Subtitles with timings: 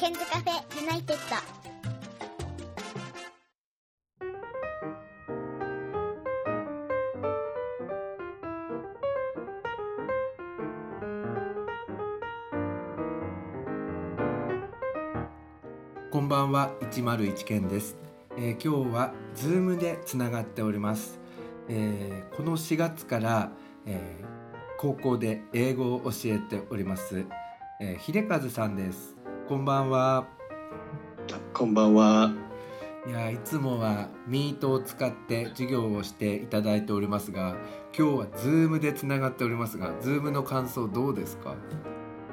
[0.00, 1.36] ケンズカフェユナイテッド。
[16.12, 17.96] こんばんは101件です、
[18.36, 21.18] えー今日は Zoom でつながっております、
[21.68, 23.50] えーこの4月から、
[23.84, 24.28] えー
[24.78, 27.26] 高校で英語を教えております、
[27.80, 29.17] えー秀和さんです。
[29.48, 30.26] こんばんは
[31.54, 32.32] こんばんは。
[33.08, 37.56] いやいつもは Meet を使って授業をしていただいておりますが
[37.96, 41.54] 今日は Zoom でつながっておりますが Zoom の感想どうですか、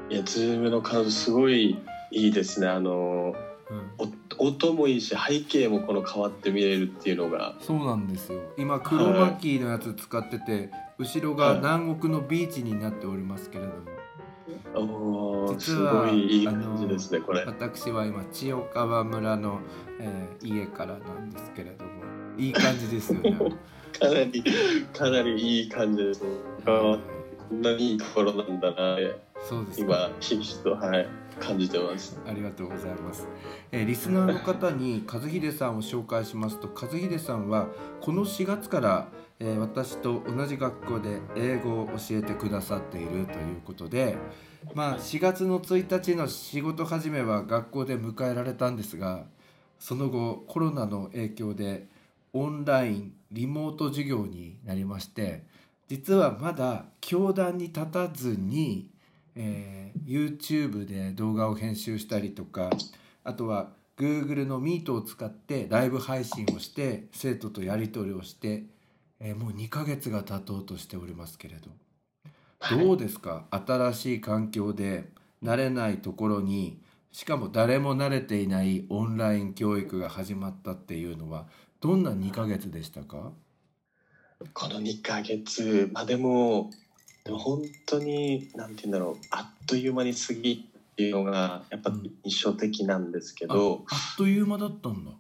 [0.10, 1.80] いや、 Zoom の感想すごい
[2.12, 2.68] いいですね。
[2.68, 3.34] あの、
[3.70, 7.55] うんお音もいいし、背景もこの変わって見れるっていうのが。
[7.62, 13.95] そうなんですよ今クロマキーのやつ使ってて後ろが南国のビーチになっておりますけれども、
[14.76, 17.44] おーす実はごいいいあの感じですね、これ。
[17.45, 19.60] 私は今千代川村の、
[19.99, 21.91] えー家からなんですけれども
[22.38, 23.32] いい感じですよね。
[23.99, 24.43] かなり、
[24.93, 26.23] かなりいい感じです。
[26.66, 26.99] あー
[27.49, 28.98] こんなにいいところなんだな、
[29.48, 31.07] そうですか今、ひしと、はい、
[31.40, 32.20] 感じてます。
[32.27, 33.27] ありがとうございます、
[33.71, 37.68] えーリスナーの方に和秀さんを紹介しますと和秀さんは
[38.01, 39.07] この4月から、
[39.40, 44.18] えー私と同じ学校で英語を教えてくださっているということで
[44.74, 49.26] まあ4月の1日の仕事始めは学校で迎えられたんですが
[49.80, 51.88] その後コロナの影響で
[52.34, 55.44] オンラインリモート授業になりまして
[55.90, 58.90] 実はまだ教壇に立たずに、
[59.36, 62.70] えー YouTube で動画を編集したりとか
[63.24, 68.66] あとは Google の Meet を使ってライブ配信をして生徒とやり取りをして、
[69.28, 71.72] えーもう2ヶ月が経とうとしておりますけれど。
[72.78, 73.45] どうですか？
[73.50, 75.09] 新しい環境で
[75.44, 76.79] 慣れないところに
[77.12, 81.47] しかも誰も慣れていないオンライン教育が始まったっていうのは
[81.81, 83.31] どんな2ヶ月でしたか？
[84.53, 86.69] この2ヶ月、まあでも、
[87.23, 92.03] でも本当に、なんて言うんだろう、あっという間に過ぎっていうのが、やっぱうん。
[92.23, 95.11] 印象的なんですけど、あっという間だったんだ。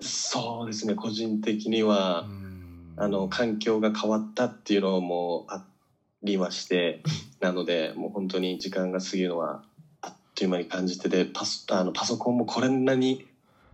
[0.00, 2.28] そうですね、個人的には、
[3.00, 5.64] あの、環境が変わったっていうのもあ
[6.22, 7.02] りまして、
[7.40, 9.62] なので、もう本当に時間が過ぎるのは、
[10.02, 13.26] あっという間に感じてて、パソあのパソコンもこんなに、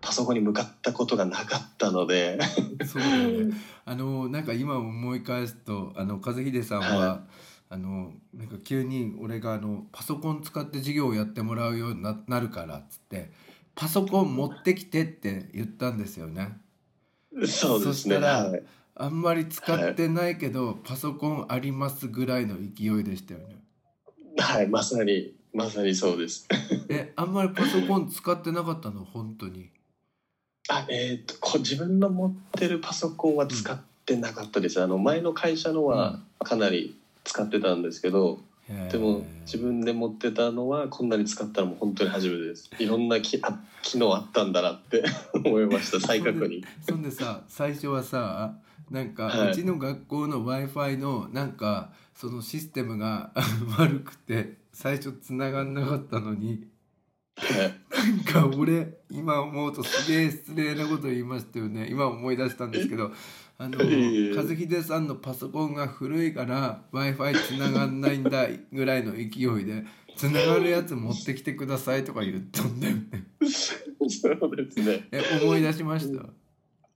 [0.02, 2.38] パソコンに向かったことがなかったので、
[2.84, 3.54] そうだよね。
[3.86, 7.24] あのなんか今思い返すとあの和秀さんは、は
[7.70, 13.30] あのなんか急に俺があのパソコン使って授業をやってもらうようにななるからっつって
[13.74, 16.58] パソコン持ってきてって言ったんですよね。
[17.46, 17.92] そうですね。
[17.92, 18.62] そしたらはい
[18.96, 23.56] あんまり使ってないけど、パソコンありますぐらいの勢いでしたよね。
[24.38, 26.46] はい、まさに、まさにそうです。
[26.88, 29.04] えあんまりパソコン使ってなかったの？
[29.04, 29.70] 本当に。
[30.68, 34.80] あ、えっ、とこ、自分の持ってるパソコンは使ってなかったです。
[34.80, 42.70] あの、前の会社のはかなり使ってたんですけど、へーでも自分で持ってたのはこんなに使ったのも本当に初めてです。
[42.78, 45.04] いろんなきあ機能あったんだなって
[45.34, 46.62] 思いました、再確認。
[46.80, 48.54] そんでさ最初はさ
[48.90, 49.50] なんか、はい。
[49.50, 53.32] うちの学校の w i f i のなんかそのシステムが
[53.78, 56.66] 悪くて最初繋がんなかったのに
[57.36, 57.74] はい。
[58.34, 61.88] なんか俺今思うとすげえ失礼なこと言いましたよね。
[61.90, 63.12] 今思い出したんですけど
[63.56, 69.84] あの和秀さんのパソコンが古いから w i f i 繋がんないんだぐらいの勢いで
[70.16, 73.02] 繋がるやつ持ってきてくださいとか言ったんだよね。
[73.50, 75.08] そうですね。
[75.10, 76.24] え思い出しました？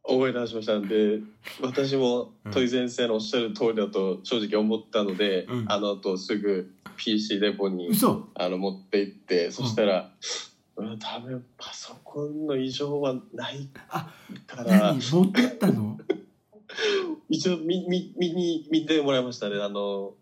[0.09, 1.21] 思い出しましたんで、
[1.61, 5.65] 私も土井先生のおっしゃる通りだと正直思ったので、うん。
[5.69, 8.27] あの後すぐ PC デポに嘘。
[8.35, 10.11] あの持って行って、そしたら、
[10.77, 14.11] うん、多分パソコンの異常はないあ
[14.47, 14.93] から。
[14.95, 15.99] 何、持ってったの？
[17.29, 20.15] 一応見見見に見てもらいましたね、あの、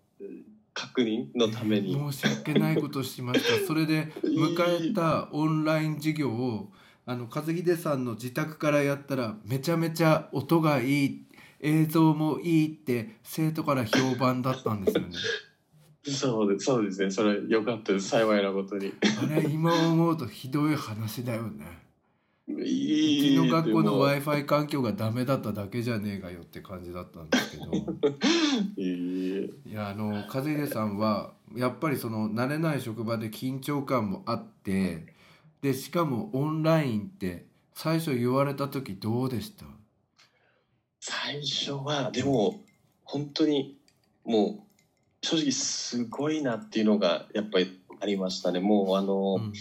[0.74, 1.94] 確認のために。
[1.94, 3.66] 申し訳ないことしました。
[3.66, 6.72] それで迎えたオンライン授業を
[7.08, 11.26] あの和秀さんの自宅からやったらめちゃめちゃ音がいい
[11.60, 15.08] 映像もいいって生徒から評判だったんですよね。
[16.02, 17.04] そうですそうです。
[17.04, 18.92] ね、それ良かったです、幸いなことに。
[19.22, 21.78] あれ今思うとひどい話だよね。
[22.48, 27.72] ういいちの学校の w で i f i 環境がダメだっただけじゃねえがよって感じだったんですけど。
[28.76, 35.15] いやあの和秀さんはやっぱりその慣れない職場で緊張感もあって
[35.62, 39.64] でしかもオンラインって最初言われた時どうでした？
[41.00, 42.60] 最初はでも
[43.04, 43.76] 本当に
[44.24, 44.66] も
[45.22, 48.60] う正直すごいなっていうのがやっぱりありましたね。
[48.60, 49.52] もうあの、うん。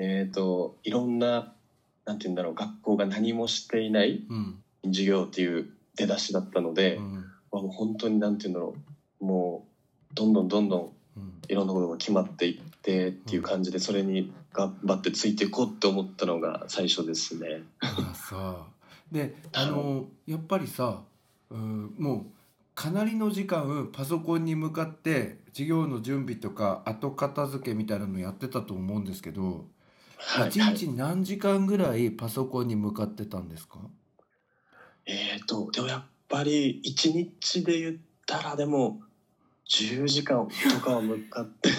[0.00, 1.54] えっ、といろんな
[2.04, 4.62] なんて言うんだろう学校が何もしていないうん。
[4.84, 7.12] 授業っていう出だしだったので、うん。
[7.52, 8.74] まあもう本当になんて言うんだろ
[9.20, 9.66] うも
[10.10, 10.92] うどんどんどんどん。
[11.48, 17.62] いろんなことが決まっていってっていう感じでそれに頑張ってついていこうって思ったのが最初ですね。
[17.80, 18.66] あさ
[19.10, 21.02] で あのやっぱりさ、
[21.50, 22.32] うん、もう
[22.74, 29.66] かなりの時間パソコンに向かって授業の準備とか後片付けみたいなのやってたと思うんですけど、
[30.16, 33.78] はい、一日何時間ぐらいパソコンに向かってたんですか？
[35.04, 37.96] えっ、とでもやっぱり一日で言っ
[38.26, 39.00] たらでも
[39.68, 41.70] 10時間とかは向かって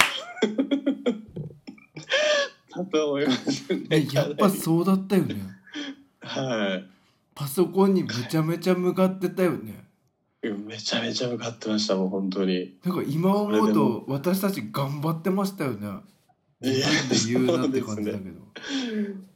[2.76, 3.88] だと思いますね。
[3.90, 5.36] えやっぱそうだったよね
[6.22, 6.86] はい。
[7.36, 9.86] パソコンにめちゃめちゃ向かってたよね
[10.42, 12.78] めちゃめちゃ向かってましたもう本当に。
[12.84, 15.88] なんか今思うと私たち頑張ってましたよね
[16.62, 18.42] 自分で言うなって感じだけど。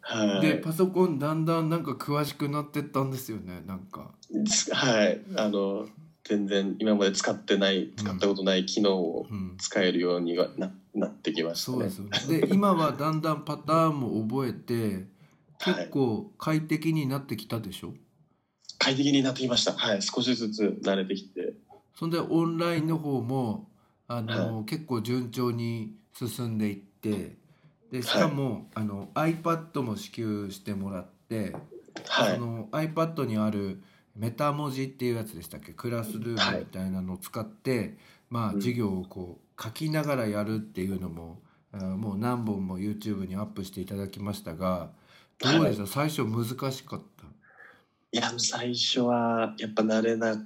[0.02, 0.42] はい。
[0.42, 4.12] でパソコンだんだんなんか詳しくなってったんですよねなんか
[4.46, 5.22] つはい。
[5.36, 5.88] あの
[6.24, 11.90] 全然今まで使ってない使ったことない機能をうん使えるようにはななってきましたね。
[11.90, 15.06] そうですで今はだんだんパターンも覚えて
[15.60, 17.94] 結構快適になってきたでしょ？
[18.80, 19.74] 快適になってきました。
[19.74, 20.02] はい。
[20.02, 21.54] 少しずつ慣れてきて。
[21.96, 23.68] そんでオンラインの方も
[24.08, 27.36] あの、結構順調に進んでいって
[27.92, 31.56] でしかも、あの iPad も支給してもらって、
[32.08, 32.36] はい。
[32.36, 33.82] その iPad にある
[34.16, 35.74] メタ文字っていうやつでしたっけ？
[35.74, 37.98] クラスルームみたいなのを使って、
[38.30, 44.92] まあうん授業をこう書きながらやるっていうのも、あもう何本も YouTube にアップしていただきましたが
[45.40, 47.26] どうでした、最初難しかった？
[48.12, 50.38] いや最初はやっぱ慣れな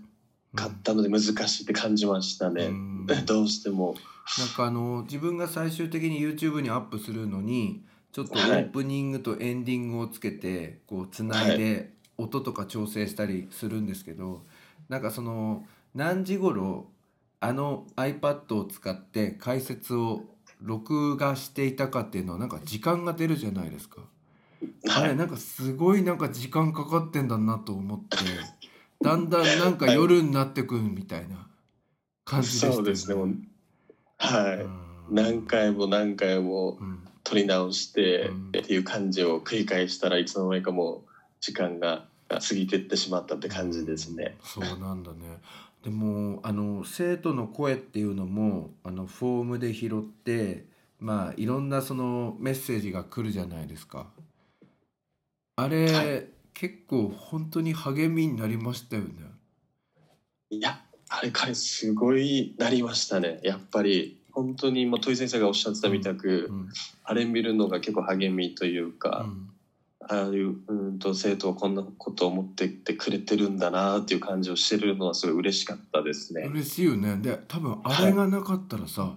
[0.56, 2.66] かったので難しいって感じましたね。
[2.66, 3.06] うん。
[3.26, 3.96] どうしても。
[4.38, 14.46] なんかあの自分が最終的に YouTube にアップするのにちょっとオープニングとエンディングをつけてこうつないで音とか調整したりするんですけど
[14.90, 15.66] なんかその
[15.96, 16.90] 何時頃
[17.42, 20.22] あの iPad を使って解説を
[20.62, 24.04] 録画していたかっていうのはなんか時間が出るじゃないですか。
[24.90, 25.10] あはい。
[25.10, 28.18] れなんかすごいなんか時間かかってんだなと思って
[29.04, 31.48] だんだんなんか夜になってくみたいな
[32.26, 33.16] 感じでしたよそうですね。
[34.18, 34.62] はい。
[34.62, 41.10] うん何回も何回もうん撮り直してうんっていう感じを繰り返したらいつの間にかもう
[41.40, 44.38] 時間が過ぎてってしまったって感じですね。
[44.44, 45.40] そうなんだね。
[45.84, 50.66] でもあの生徒の声っていうのもあのフォームで拾って
[51.00, 54.08] まあいろんなそのメッセージが来るじゃないですか。
[55.56, 59.10] あれ、はい結構本当に励みになりましたよね。
[60.52, 60.80] いや、
[61.10, 63.40] あれ彼すごいなりましたね。
[63.42, 66.70] やっぱり本当にもう土井先生がおっしゃってたみたく、うん
[67.04, 69.50] あれ見るのが結構励みといううか、ん
[70.10, 76.42] ああいううんと生徒はこんなことを思ってってくれてるんだなっていう感じをしてるのはすごい嬉しかったですね。
[76.44, 77.18] 嬉しいよね。
[77.18, 79.16] で多分あれがなかったらさ、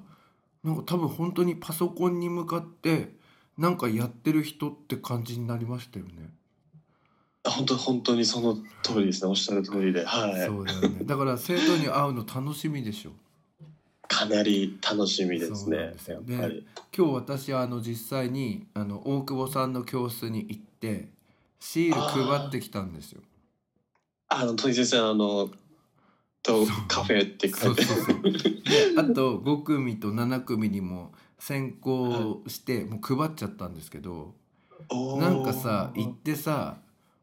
[0.63, 3.15] なんか多分本当にパソコンに向かって
[3.57, 6.31] なんかやってる人って感じになりましたよね。
[7.47, 9.31] 本当本当にその通りですね。
[9.31, 10.47] おっしゃる通りで、はい。
[10.47, 11.05] そうだよね。
[11.05, 13.13] だから生徒に会うの楽しみでしょ。
[14.09, 16.11] かなり楽しみですねです。
[16.11, 16.23] よ。
[16.97, 21.09] 今日私はあの実際にあの大久保さんの教室に行って
[21.59, 23.23] シール配ってきたんですよ。
[24.29, 25.51] あの土井先生あの
[26.43, 27.83] とカフェって書いて。
[28.99, 34.35] あと5組と7組にも先行してもう配っちゃったんですけど
[34.89, 36.79] おーなんかさ行ってさ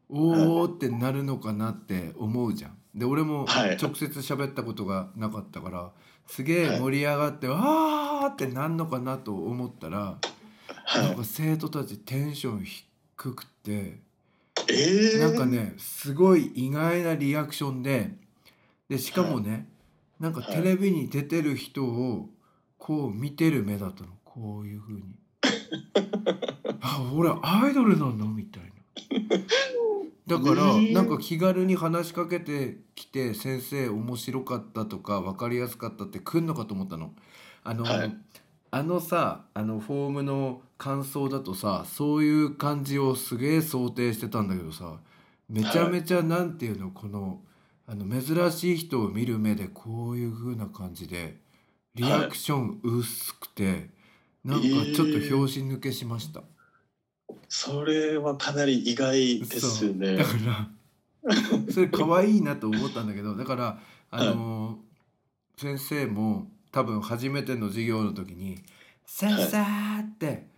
[0.08, 2.78] おーってなるのかなって思うじゃん。
[2.94, 5.92] で俺もはい直接喋ったことがなかったから
[6.34, 10.16] すげえ盛り上がってわーってなんのかなと思ったら
[10.86, 11.04] はい。
[11.08, 11.24] なんか。
[11.24, 13.98] 生徒たちテンション低くて
[14.66, 18.12] ええなんかねすごい意外なリアクションで
[18.88, 19.68] でしかもね
[20.18, 22.30] なんかテレビに出てる人を
[22.78, 25.02] こう見てる目だったのこういう風に。
[26.80, 28.26] あ俺アイドルなの？
[28.28, 28.70] みたいな
[30.32, 30.90] だからえ。
[30.90, 37.12] ーなんか気軽に話しかけてきて先生面白かったとか分かりやすかったって来んのかと思ったの。
[37.64, 38.16] あの、はい。
[38.70, 44.96] あのさあのフォームの感想だとさそういう感じをすげえ想定してたんだけどさ
[45.50, 47.42] めちゃめちゃなんていうのこの
[47.86, 51.36] あの珍しい人を見る目でこういう風な感じで
[51.94, 53.90] リアクション薄くて、
[54.44, 56.42] なんかちょっと拍子抜けしました。
[57.54, 60.16] それはかなり意外ですね。
[60.16, 60.24] だ。
[60.24, 60.70] から
[61.70, 63.78] それ可愛いなと思ったんだけどだから
[64.10, 64.80] あの
[65.58, 68.58] 先生も多分初めての授業の時に
[69.04, 69.60] 「先生!」
[70.00, 70.48] って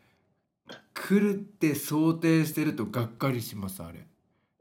[0.69, 0.77] 来
[1.09, 4.07] 来るって想定してるとがっかりしますあれ。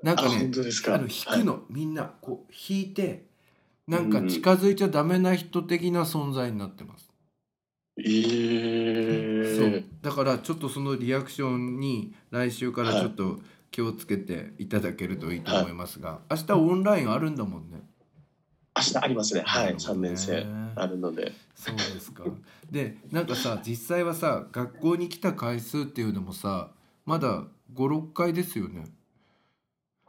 [0.02, 3.28] なんかあねあの引くの、みんなこう引いて
[3.88, 7.10] なんか近づいちゃダメな人的な存在になってます、
[8.00, 13.40] えー、そうだからちょっとそのリアクションに来週からちょっと
[13.72, 17.82] 気をつけていただけるといいと思いますが、明日オンラインあるんだもんね。
[18.76, 19.44] 明日ありますね。
[19.46, 20.10] はいなるほどね。
[20.10, 20.46] 3年生
[20.76, 21.32] あるので。
[21.56, 22.26] そうですか。
[22.70, 26.72] でなんかさ実際はさ学校に来た回数っていうのもさ
[27.06, 28.84] まだ56回ですよね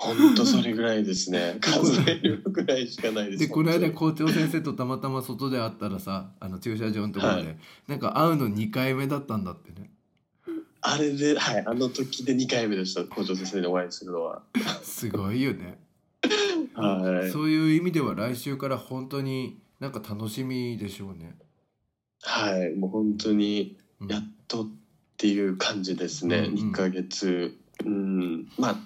[0.05, 1.57] 本当それぐらいですね。
[1.63, 3.39] 数えるぐらいしかないです。
[3.39, 7.57] でこの間本校長先生とたまたま外で会ったらさあの駐車場のところで、はい。
[7.89, 9.91] なんか会うの2回目だったんだってね。
[10.83, 14.43] あれではいあの時で2回目でした校長先生にお会いするのは。
[14.85, 15.79] すごいよね、
[16.75, 17.31] はい。
[17.31, 21.37] そういう意味では来週から本当になんか楽しみでしょうね、
[22.23, 24.09] はいもう本当にうん。
[24.09, 24.69] やっとっ
[25.17, 26.55] ていう感じですね、うんうん。
[26.71, 27.57] 2ヶ月。
[27.85, 28.49] うん。
[28.59, 28.77] まあ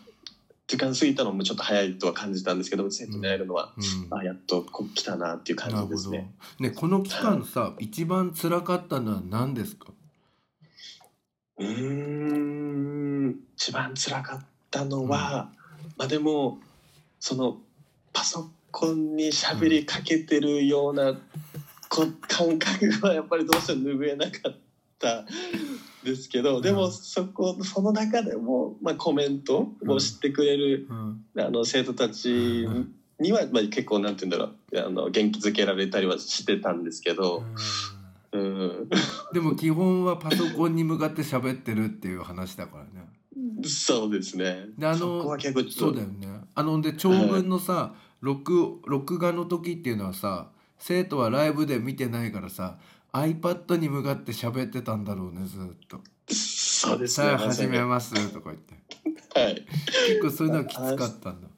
[0.69, 3.73] 時間過ぎたのもちょっと早いとは感じたんですけど生徒に会えるのは、
[4.11, 4.19] うん。
[4.19, 6.33] あやっとこ来たなっていう感じですね。
[6.61, 9.87] ねこの期間さ一番辛かったのは何ですか？
[11.59, 11.67] うー
[13.31, 15.51] ん一番辛かったのは、
[15.97, 16.59] まあでも
[17.19, 17.57] その
[18.13, 21.15] パソコンに喋りかけてるような
[21.89, 24.68] こ感覚はやっぱりどうしても拭えなかった
[26.05, 31.25] ですけどでもそこその中でも、まあ、コメントを知ってくれる、うん。
[31.39, 32.67] あの生徒たち
[33.21, 37.45] には、まあ、結構なんて言うんだろうあの元気づけられたりはしてたんですけど、
[38.33, 38.89] うん、
[39.33, 43.09] でも基本はパソコンに向かって喋ってるっていう話だからね。
[43.65, 44.67] そうですね。
[44.77, 45.23] であの
[45.71, 46.29] そうだよね。
[46.55, 52.79] あので長文のさ、録録画の時っていうのはさ生徒はライブで見てないからさ
[53.13, 56.01] iPad に向かって喋ってたんだろうねずっと
[56.33, 57.27] 「そうですね。
[57.29, 58.75] さあ始めます」とか言って
[59.41, 59.67] はい。
[60.09, 61.49] 結構そういうのはきつかったんだ、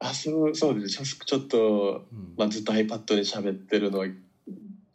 [0.00, 1.06] あ、そう、そうですね。
[1.26, 4.06] ちょっと、うんまあ、ずっと iPad に喋ってるのは。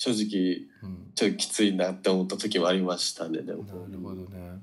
[0.03, 3.43] 正直、うん、ちょっときついなって思った時もありましたね。
[3.43, 3.63] でも。
[3.63, 4.59] なるほどね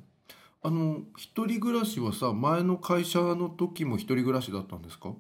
[0.60, 5.14] あの一人暮らしはさ前の会社の時も一人暮らしだったんですか？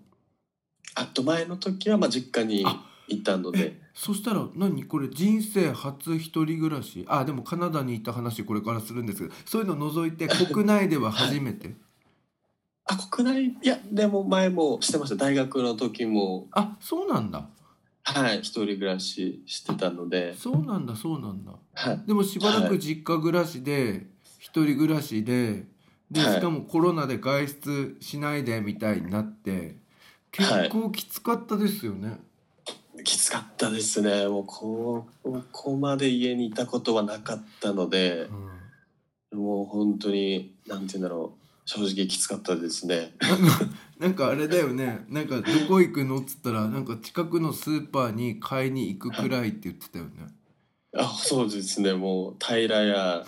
[0.96, 3.80] あと前の時は、まあ、実家にあいたので。
[3.98, 4.84] そしたら何？
[4.84, 7.04] これ人生初一人暮らし？
[7.08, 11.74] あでもカナダに行った話これからするんですけどそういうの除いて 国内では初めて、
[12.84, 15.16] あ、国内、いや、でも前もしてました。
[15.16, 16.46] 大学の時も。
[16.52, 17.48] あそうなんだ。
[18.04, 20.34] はい、一人暮らししてたので。
[20.34, 21.52] そうなんだそうなんだ。
[21.74, 22.02] はい。
[22.06, 22.78] でもしばらくはい。
[22.78, 24.06] 実家暮らしで
[24.38, 25.66] 一人暮らしで
[26.10, 26.34] ではい。
[26.36, 29.76] しかもコロナで外出しないでみたいになって
[30.30, 32.20] 結構きつかったですよね、
[33.04, 34.26] きつかったですね。
[34.26, 38.28] もう、こう、ここまで家にいたことはなかったので
[39.32, 39.36] う。
[39.36, 41.48] んもう本当に、なんて言うんだろう。
[41.68, 43.12] 正直きつかったですね。
[44.00, 50.10] なんかあれだよねなんかどこ行くのっつったらなんか近くのスーパーに買いに行くくらいって言ってたよね
[50.96, 51.92] あ、そうですね。
[51.92, 53.26] もう平屋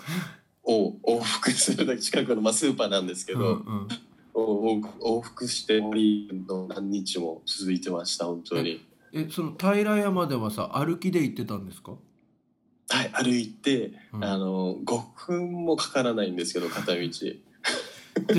[0.63, 3.51] を 往復するだけ近くの、まあ、スーパーなんですけど、うんう
[3.83, 3.87] ん
[4.33, 8.25] を往往復しての何日も続いてました。
[8.25, 8.81] 本当に。
[9.13, 16.99] えその平山ではさ歩きで行ってたんですか、はい、歩いて、うんあの5分もかからないんですけど片道。
[17.09, 17.39] じ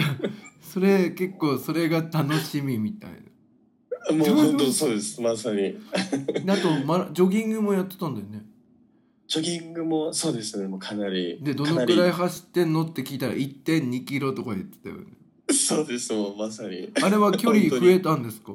[0.00, 0.16] ゃあ
[0.60, 3.10] それ結構それが楽しみみたい
[4.14, 5.20] もう本当そうです。
[5.20, 5.76] まさに。
[6.48, 8.44] あと、ま、ジョギングもやってたんだよね？
[9.28, 10.66] ジョギングもそうですね。
[10.66, 11.38] もうかなり。
[11.42, 15.04] でどのくらい走ってんのって聞いたら1 2キロとか言ってたよね
[15.54, 16.12] そうです。
[16.12, 16.90] もうまさに。
[17.02, 18.52] あれは距離増えたんですか？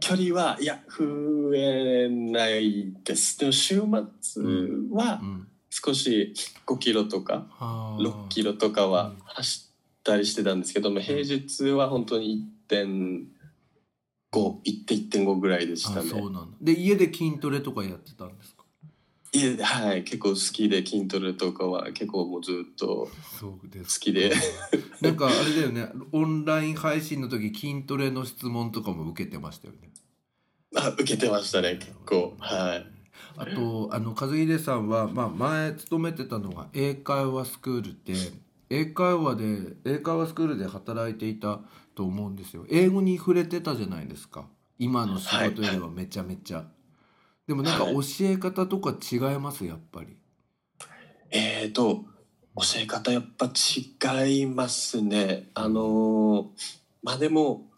[0.00, 3.38] 距離はいや増えないです。
[3.38, 3.82] でも週
[4.20, 4.42] 末
[4.92, 5.48] はうん。
[5.76, 6.32] 少し
[6.66, 13.24] 5キロとかはあ6キロとかはうん走ったりしてたんですけども、平日は本当に1.5、
[14.32, 16.00] 1.1.5ぐらいでしたね。
[16.00, 16.56] あそうなんだ。
[16.60, 18.53] で家で筋トレとかやってたんですか？
[19.34, 23.08] いやはい、結構好きで筋トレとかは結構もうずっと
[23.40, 23.58] 好
[24.00, 24.32] きで。
[25.00, 25.88] なんかあれだよね。
[26.12, 29.90] オンライン配信の時筋トレの質問とかも受けてましたよね。
[30.76, 32.34] あ受けてましたね、結構。
[32.38, 32.86] はい。
[33.36, 38.14] あとあの和秀さんは、まあ、前勤めてたのが英会話スクールで
[38.70, 39.44] 英会話で
[39.84, 41.60] 英会話スクールで働いていた
[41.96, 42.66] と思うんですよ。
[42.70, 44.46] 英語に触れてたじゃないですか。
[44.78, 46.64] 今の仕事よりはめちゃめちゃ、
[47.46, 47.94] でもなんかはい。
[47.94, 49.64] 教え方とか違います？
[49.64, 50.16] やっぱり。
[51.30, 52.04] えーと、
[52.56, 53.50] 教え方やっぱ
[54.16, 55.50] 違いますね。
[55.54, 56.46] あのー
[57.02, 57.70] まあでも、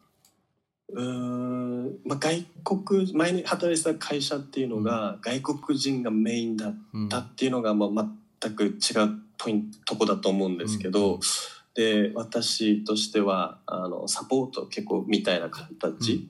[0.90, 8.06] うーん、まあ外国、前に働いてた会社っていうのが外国人がメインだっうんたっていうのが、まあ
[8.40, 8.72] 全く違っ
[9.38, 11.20] ポイントとこだと思うんですけど、うん。
[11.74, 16.28] で私としてはあのサポート結構みたいな形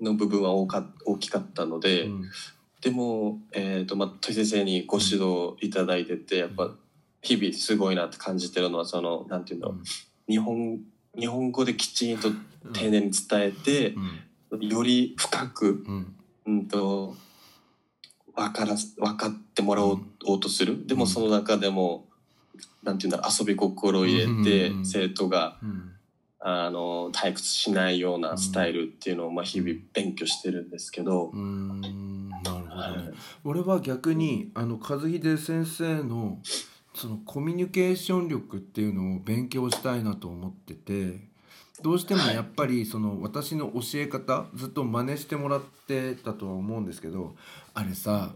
[0.00, 2.30] うんの部分は大か大きかったので、うんうん
[2.84, 6.70] でも、えーとまあ、土井先生にご指導いただいててやっぱ
[7.22, 10.30] 日々すごいなって感じてるのはそのなんていうんだろう。
[10.30, 10.80] 日本
[11.18, 12.28] 日本語できちんと
[12.74, 13.94] 丁寧に伝えて
[14.50, 14.68] う、ん。
[14.68, 16.16] より深く、うん。
[16.46, 17.16] うん、と
[18.36, 20.86] 分からす分かってもらおうとする。
[20.86, 22.04] でもその中でも
[22.82, 24.86] なんていうんだろう遊び心を入れて、うん。
[24.86, 25.90] 生徒がうん。
[26.46, 31.28] あの退屈しないようなスタイルっていうのを、まあ、日々勉強してるんですけど。
[31.28, 32.23] うーん
[32.74, 33.14] どね、はい。
[33.44, 36.38] 俺は逆にあの和秀先生の
[36.94, 41.28] そのコミュニケーション力っていうのを勉強したいなと思ってて
[41.82, 47.34] どうしてもやっぱりその私の教え方ずっと真似してもらってたとは思うんですけど
[47.74, 48.32] あれさ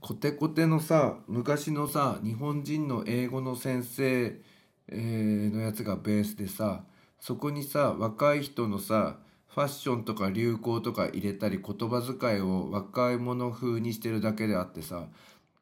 [0.00, 4.40] コテコテのさ昔のさ日本人の英語の先生、
[4.88, 6.82] えーのやつがベースでさ
[7.20, 9.16] そこにさ若い人のさ
[9.58, 15.06] ファッションとか流行とか入れたり言葉遣いを若い者風にしてるだけであってさ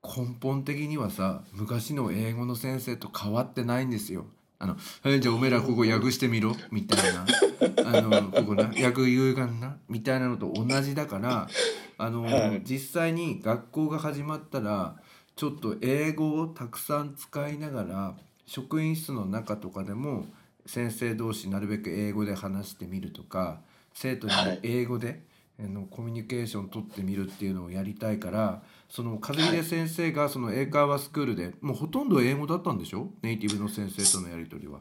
[0.05, 4.27] 根本的にはさ昔の英語の先生と変わってないんですよ。
[4.59, 7.25] あの「はいじゃあおめえらここ訳してみろ」みたいな
[7.89, 8.65] 「あのここな。
[8.65, 11.49] 訳言うがんな」みたいなのと同じだから
[11.97, 12.63] あの、はい。
[12.65, 14.97] 実際に学校が始まったら
[15.37, 20.27] ちょっと英語をたくさん使いながら職員室の中とかでも
[20.67, 23.61] 先生同士なるべく英語で話してみるとか
[23.97, 25.23] 生徒にはい英語で、
[25.59, 33.09] あのコミュニケーション取ってみるっていうのをやりたいからその和秀先生がその英会話スクールでもうほとんど英語だったんでしょ？
[33.23, 34.81] ネイティブの先生とのやり取りは。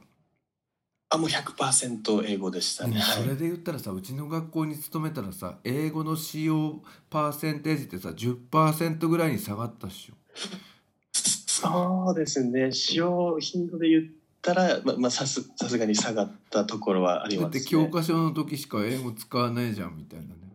[1.08, 3.00] あもう100%英語でしたね。
[3.00, 10.16] それで言ったらさうちの学校に勤めたらさ英語の使用パーセンテージってさ10%ぐらいに下がったっしょ。
[11.14, 14.04] そうですね使用頻度で言っ
[14.46, 17.72] たら、ままあ、さすさすがに下がったところはありだってますね。
[17.72, 20.46] 教科書の時しか英語使わないじゃんみたいなね。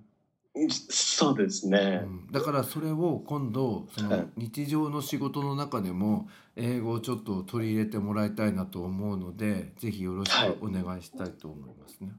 [0.68, 2.02] そうですね。
[2.04, 12.12] うんだからそれを今度そはいの日常の仕事の中でも英語をちょっと取り入れてもらいたいなと思うのでぜひよろしはいくお願いしたいと思いますね。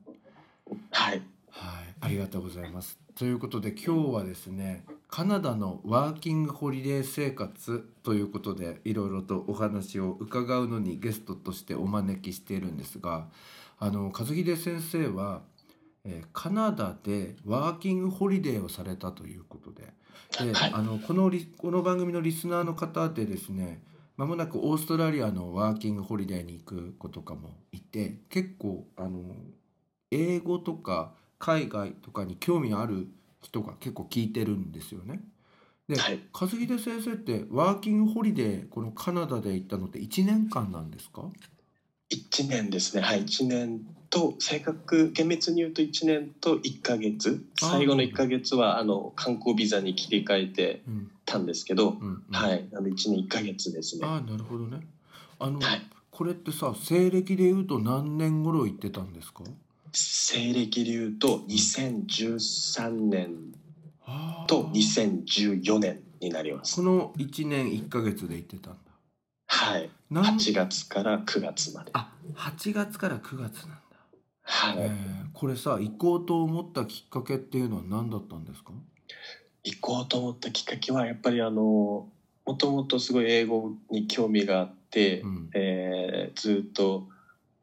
[0.91, 1.21] はい。
[1.49, 3.00] はい、ありがとうございます。
[3.15, 13.27] ということで今日はですねカナダのワーキングホリデー生活ということでいろいろとお話を伺うのにゲストとしてお招きしているんですが
[13.79, 15.41] あの和秀先生は、
[16.05, 19.93] えーカナダでワーキングホリデーをされたということで
[20.45, 20.71] で、はい。
[20.73, 23.83] あのこのリこの番組のリスナーの方でですね
[24.17, 29.23] まもなくオーストラリアのワーキングホリデーに行く子とかもいて結構あの
[30.11, 33.07] 英語とか海外とかに興味ある
[33.41, 35.19] 人が結構聞いてるんですよね。
[35.89, 41.23] で、はい和秀先生ってワーキングホリデーこのカナダで行ったのって1年間なんですか
[42.11, 43.01] ？1年ですね。
[43.01, 43.23] はい。
[43.23, 47.41] 1年と、正確、厳密に言うと1年と1ヶ月。
[47.59, 52.67] 最後の1ヶ月は、あの、観光ビザに切り替えてうんたんですけど、うんうん、はい。
[52.71, 54.05] なので1年1ヶ月ですね。
[54.05, 54.85] ああなるほどね。
[55.39, 59.43] あの、はいこれってさ西暦で言うと何年頃行ってたんですか？
[59.93, 63.35] 西暦で言うと、2013年
[64.47, 66.81] と2014年になりますこ。
[66.83, 68.79] の1年1ヶ月で行ってたんだ。
[69.47, 69.89] はい。
[70.09, 71.91] なん8月から9月まで。
[71.93, 73.81] あ8月から9月なんだ。
[74.43, 74.75] はい。
[74.79, 78.73] えーこれさ行こうと思ったきっかけっていうのは何だったんですか？
[79.63, 82.07] 行こうと思ったきっかけはやっぱりあの
[82.45, 87.07] もともとすごい英語に興味があって、うんえーずっと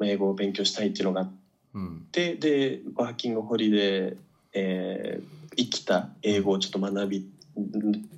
[0.02, 1.32] 英語を勉強したいっていうのがあっ
[1.74, 2.06] うん。
[2.12, 4.16] てでワーキングホリデー、
[4.54, 7.26] えー生きた英語をちょっと学び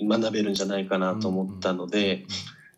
[0.06, 2.26] 学べるんじゃないかなと思ったので、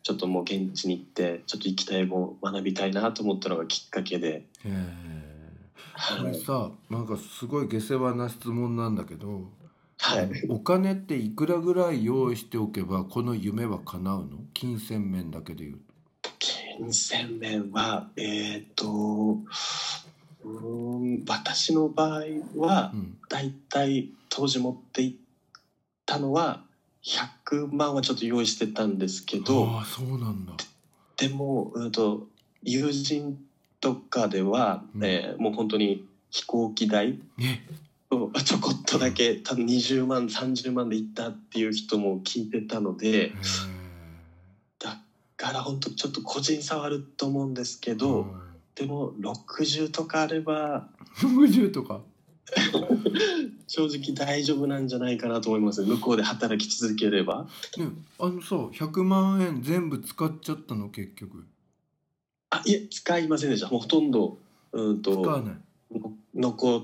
[0.03, 4.79] ちょっともう現地に行ってちょっと生きた英語を学びたいなと思ったのがきっかけで、うんへー。
[6.17, 6.31] こはい。
[6.31, 9.49] れさなんかすごい下世話な質問なんだけど、
[9.97, 14.37] はい、お金っていくらぐらい用意しておけばこの夢は叶うの？
[14.53, 15.77] 金銭面だけで言う。
[16.21, 16.31] と。
[16.39, 19.39] 金銭面はえっ、と
[20.43, 22.23] うーん私の場合
[22.57, 25.13] はうんだいたい当時持っていっ
[26.05, 26.61] たのは
[27.03, 30.53] 100万はちょっと用意してたんですけどああそうなんだ。
[31.17, 32.27] でも、うん、と
[32.61, 33.37] 友人
[33.81, 35.03] とかでは、うん。
[35.03, 37.65] えーもう本当に飛行機代ね
[38.09, 43.31] をちょこっとだけ多分20万30万で行ったっていう人も聞いてたので
[44.79, 44.99] だ
[45.37, 52.01] から本当ちょっと個人差はあると思うんですけど、うんでも60とかあれば60とか？
[53.67, 55.83] 正直大丈夫なんじゃないかなと思います。
[55.83, 57.47] 向こうで働き続ければ。
[57.77, 57.87] ね
[58.19, 61.45] あのさ100万円全部使っちゃったの結局。
[62.65, 63.69] いえ使いませんでした。
[63.69, 64.37] もうほとんど
[64.73, 65.55] うん使わとない。
[65.99, 66.83] の残っ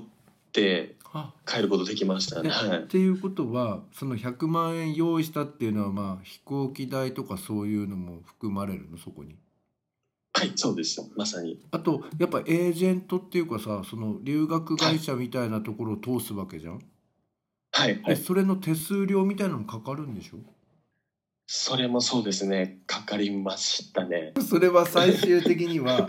[0.52, 2.48] てあ帰ることできましたね。
[2.48, 2.78] えはい。
[2.84, 8.98] っていうことはその100万円用意したっていうのはまあ飛行機代とかそういうのも含まれるの？
[8.98, 9.36] そこに
[10.40, 11.60] はいそうですまさに。
[11.70, 16.80] あとやっぱエージェントっていうかさその留学会社みたいなところを通すわけじゃん、
[17.72, 20.38] はい、はい、でそれの手数料みたいなのもかかるんでしょ？
[21.46, 22.78] それもそうですね。
[22.86, 24.32] かかりましたね。
[24.40, 26.08] それは最終的には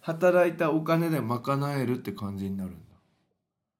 [0.00, 2.78] 働いたお金で賄えるって感じになるんだ。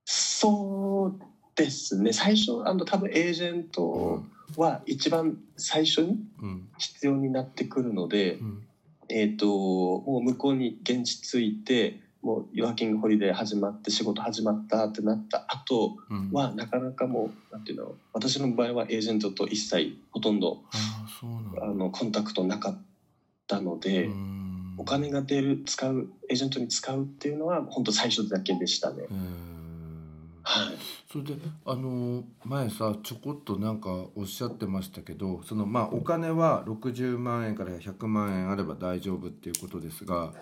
[0.04, 1.20] そう
[1.54, 2.12] ですね。
[2.12, 4.24] 最初あの多分エージェント
[4.56, 6.68] は一番最初にうん。
[6.76, 8.65] 必要になってくるので、うん
[9.08, 16.30] えっ、ともう向こうに現地着いてもうワーキングホリデー始まって仕事始まったってなった後うん。
[16.32, 20.62] はなかなかもうなんていうの私の場合はエージェントと一切ほとんど
[21.62, 22.78] あのコンタクトなかっ
[23.46, 24.74] たので、うん。
[24.78, 29.06] お金が出る使うエージェントに使うっていうのは本当最初だけでしたね。
[29.10, 29.55] うん
[30.48, 30.76] はい、
[31.10, 40.32] それであの前さちょこっとなんかおっしゃってましたけどそのまあお金は60万円から100万円あれば大丈夫っていうことですが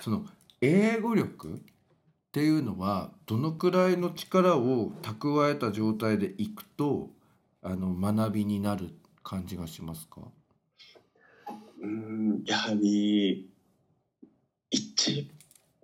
[0.00, 0.24] その
[0.62, 1.58] 英語力っ
[2.32, 7.10] ていうのはどのくらいの力を蓄えた状態でいくと
[7.62, 8.88] あの学びになる
[9.22, 10.22] 感じがしますか？
[11.82, 13.50] うんやはり
[14.70, 15.30] 一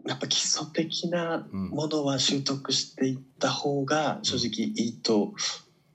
[0.07, 1.69] やっぱ基礎的なうん。
[1.71, 5.33] ものは習得していった方が正直いいと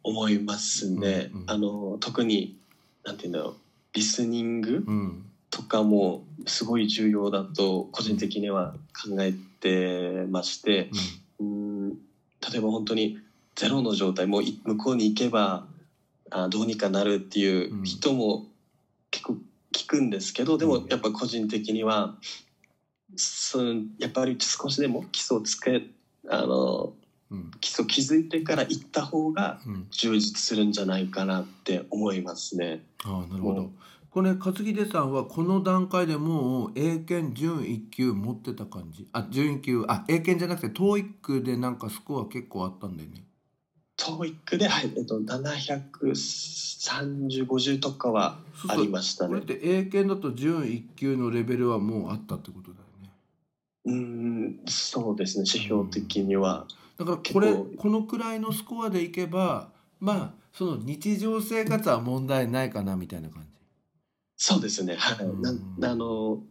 [0.04, 1.30] 思いますね。
[1.34, 1.52] うんうん。
[1.52, 2.58] あの特に
[3.04, 3.56] なんていうんだろう
[3.93, 5.26] リスニングうん。
[5.50, 10.89] とかもすごい重要だと個人的には考えてまして、
[11.39, 11.95] うん、例
[12.56, 13.17] えば本当に
[13.56, 15.67] ゼロの状態もうい向こうに行けば
[16.30, 18.45] あどうにかなるっていう人も
[19.12, 19.38] 結構
[19.74, 22.15] 聞くんですけど、でもやっぱ個人的には
[23.15, 25.84] そうやっぱり少しでも基礎をつけ
[26.30, 26.93] あの
[27.30, 27.52] うん。
[27.62, 29.88] 基礎築いてから行った方がうん。
[29.89, 32.84] 充実するんじゃないかなって思いますね。
[33.04, 33.62] ああなるほど。
[33.62, 33.76] うん。
[34.10, 39.08] これ勝秀さんはこの段階でもう英検準1級持ってた感じ？
[39.13, 43.24] あ準1級あ英検じゃなくて TOEIC でなんかスコア結構あったんだよね。
[43.95, 49.39] TOEIC で、はいえっと、73050とかはありましたね。
[49.39, 49.58] これっ。
[49.60, 52.90] て英検だと準1級のレベルはもうあったってことだよね
[53.85, 56.67] うんそうですね指標的には。
[56.97, 63.49] だからこれこのくらいのスコアでいけばまあその日常生活は問題ないかなみたいな感じ。
[64.37, 64.95] そうですね。
[64.95, 65.25] はい。
[65.25, 65.41] うん。
[65.41, 65.51] な
[65.89, 66.43] んあの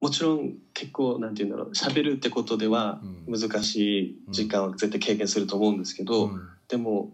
[0.00, 3.40] もちろん結構なんていうんだろう喋るってことではうん。
[3.40, 6.48] 難しい時間は絶対経験すると思うんですけど、うん。
[6.68, 7.12] でも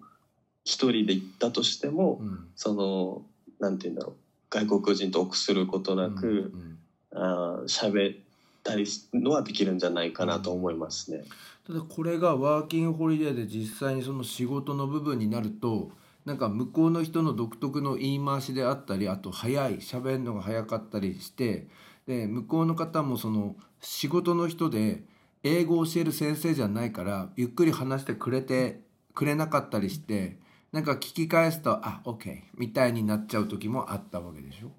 [0.65, 2.49] 一人で行ったとしても、うん。
[2.57, 3.23] その
[3.59, 4.17] なんていうんだろう
[4.49, 6.79] 外国人と臆することなく、うん
[7.15, 8.19] あー喋っ
[8.63, 11.25] たりするのはできるんじゃないかなと思いますね。
[11.67, 15.91] ただこれがワーキングホリデーで実際にその仕事の部分になると
[16.25, 21.69] なんか向こうの人の独特の言い回しであったりあと早い喋るのが早かったりして
[22.07, 25.05] で向こうの方もその仕事の人で
[25.45, 28.81] 英語を教える先生じゃないからゆっくり話してくれて
[29.15, 30.39] くれなかったりして
[30.73, 34.71] なんか聞き返すと「あ OK」みたいになっちゃう時もあったわけでしょ？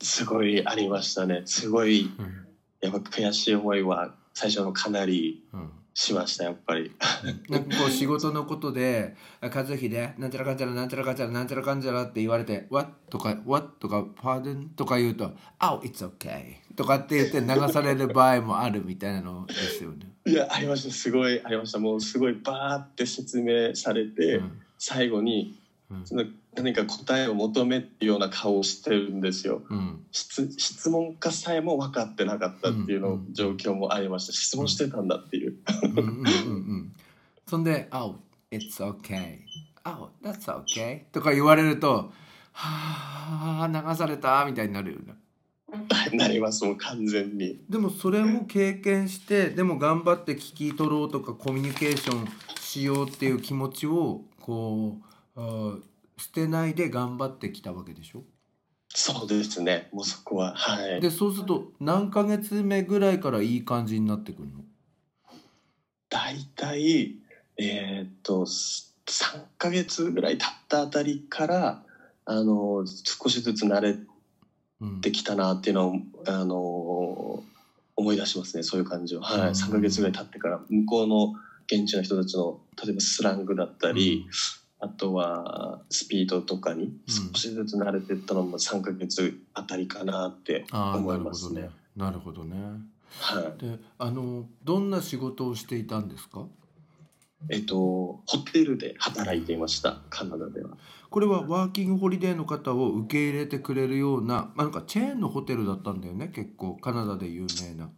[0.00, 1.42] すごいありましたね。
[1.44, 2.10] すごい
[2.80, 6.92] やっぱ悔しい思いは最初のかなりうんしましたやっぱり。
[7.50, 20.12] なんかこう仕事のことで「あ和秀なんちゃらかんちゃらなんちゃらかんちゃらなんちゃらかんちゃら」って言われて「What?」とか「What?」とか「Pardon?」とか言うと「Oh it's okay」とかって言って流される場合もあるみたいなのですよね。
[20.26, 26.24] いやありましたすごいありましたもうすごいバーって説明されて、うん最後にうんその
[26.56, 29.62] 何か答えを求めるような顔をしてるんですよ。
[29.70, 35.56] うん質質問家さえも分かってなかったっていうの、うんうん状況もありました質問してたんだっていう。
[35.82, 36.92] うんうんうんうん
[37.46, 38.16] そんで「Oh
[38.52, 39.38] it's okay」
[39.84, 42.12] 「Oh that's okay」とか言われると
[42.52, 45.14] 「はあ流された」みたいになるよね。
[46.12, 47.60] なりますもう完全に。
[47.68, 54.98] でもそれも経験してでも頑張って聞き取ろうとかコミュニケーションしようっていう気持ちをこ
[55.36, 55.40] う
[56.20, 58.22] 捨てないで頑張ってきたわけでしょ？
[58.92, 59.88] そうですね。
[59.92, 60.54] もうそこは。
[60.54, 61.00] はい。
[61.00, 64.64] でそうすると何ヶ月目ぐらいからいい感じになってくるの？
[66.08, 67.14] 大体
[67.56, 71.82] えーっとす3ヶ月ぐらい経ったあたりから
[72.24, 73.96] あの少しずつ慣れ
[74.80, 75.94] うんてきたなっていうのを
[76.26, 77.44] あの
[77.96, 78.62] 思い出しますね。
[78.62, 79.40] そういう感じを、はい。
[79.40, 79.46] うん。
[79.50, 81.34] 3ヶ月ぐらい経ってから向こうの
[81.66, 84.26] 現地の人たちの例えばスラングだったり、
[84.80, 91.62] あとはスピードとかに少しずつ慣れていったのも3ヶ月あたりかなって思ないますね。
[91.62, 92.56] ねなるほどね
[93.20, 93.64] はい。
[93.64, 96.46] であのどんな仕事をしていたんですか？
[97.48, 100.76] えっと、ホテルで働いていました、カナダでは。
[101.08, 107.90] これはワーキングホリデーの方を受け入れてくれるような、まあ、なんかチェーンのホテルだったんだよね結構カナダで有名な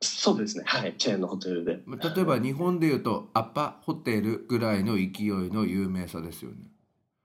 [0.00, 0.64] そうですね。
[0.66, 0.94] はい。
[0.96, 1.80] チェーンのホテルで。
[1.84, 5.10] まあ例えば日本でいうとアパホテルぐらいの勢い
[5.50, 6.56] の有名さですよね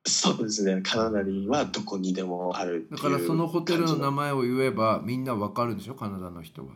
[0.05, 0.81] そうですね。
[0.81, 4.33] カナダにはどこにでもあるだからそのホテルの名前。
[4.33, 5.95] 前を言えばみんなわかるでしょ？
[5.95, 6.73] カナダの人は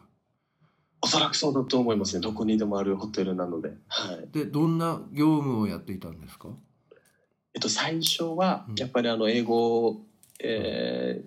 [1.02, 2.22] おそらくそうだと思いますね。
[2.22, 3.70] どこにでもあるホテルなので。
[3.88, 4.28] はい。
[4.32, 6.50] でどんな業務をやっていたんですか？
[7.54, 10.02] えっと、最初はうん、やっぱりあの、英語、
[10.40, 11.24] え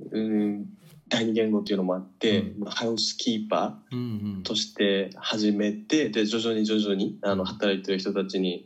[0.00, 0.77] ーうん、
[1.08, 2.60] 第二言語っていうのもあって、うん。
[2.60, 4.42] まあハウスキーパー、うんうん。
[4.42, 8.62] として始めてで徐々に徐々にあの働いてる人たちに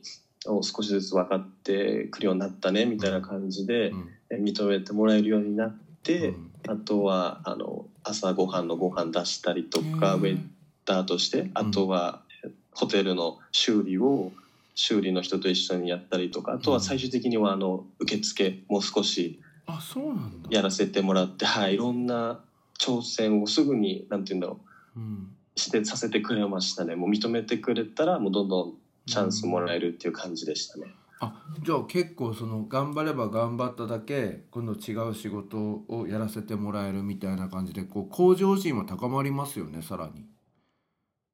[0.47, 4.09] お少しずつ分かってくるようになったねみたいな感じでうん。
[4.31, 6.51] え認めてもらえるようになって、うん。
[6.69, 10.39] あとはあの朝ご飯のご飯出したりとかウェイ
[10.85, 12.21] ターとしてあとは
[12.73, 14.33] ホテルの修理を
[14.75, 20.49] 修理の人と一緒にやったりとかあとは最終的にはあの受付も少しあそうなんだ。
[20.51, 22.41] やらせてもらって、はい、いろんな
[22.79, 24.61] 挑戦をすぐになんて言うんだろ
[24.97, 25.01] う。
[25.01, 25.29] うん。
[25.55, 26.97] してさせてくれましたね。
[26.97, 28.75] もう認めてくれたらもうどんどん
[29.07, 30.87] チャンスもらえるっていう感じでしたね、
[31.21, 40.25] あじゃあ結構その頑張れば頑張っただけ今度違う仕事をやらせてもらえるみたいな感じでこう向上心は高まりますよねさらに。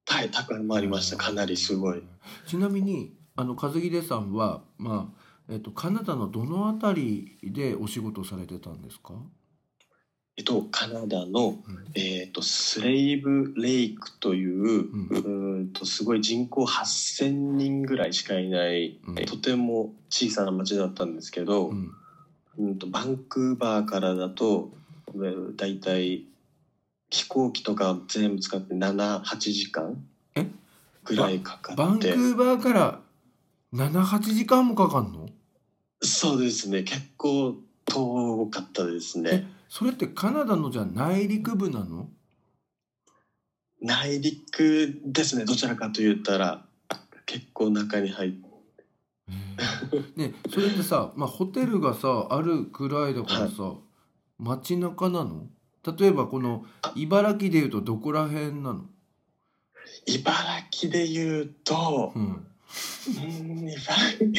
[0.06, 1.16] はい高まりました。
[1.16, 2.02] かなりすごい。
[2.46, 9.14] ちなみにあの和秀さんは、まあえっと、カナダのどの辺りでお仕事されてたんですか、
[10.37, 11.84] えっとカナダの、うん。
[11.94, 15.08] えっとスレイブレイクという,、ん。
[15.08, 19.14] うーんとすごい人口8,000人ぐらいしかいない、うん。
[19.24, 21.92] とても小さな町だったんですけど、うん。
[22.58, 24.70] うんとバンクーバーからだと
[25.14, 26.26] えーだいたい
[27.08, 30.46] 飛行機とか全部使って78時間え？
[31.04, 31.82] ぐらいかかって。
[31.82, 33.00] バンクーバーから
[33.72, 35.26] 78時間もかかんの？
[36.00, 36.82] そうですね。
[36.82, 42.08] 結構遠かったですえねそれってカナダのじゃあ内陸部なの？
[43.80, 45.44] 内陸ですね。
[45.44, 46.64] どちらかと言ったら。
[47.26, 48.48] 結構中に入って
[50.16, 53.74] ねそれってさ、まあ、ホテルがさあるくらいだからさ、
[54.38, 55.48] 街中なの？
[55.98, 58.87] 例えばこの茨城でいうとどこら辺なの、
[60.06, 60.32] 茨
[60.70, 63.76] 城で言うとうん、うーん茨
[64.16, 64.32] 城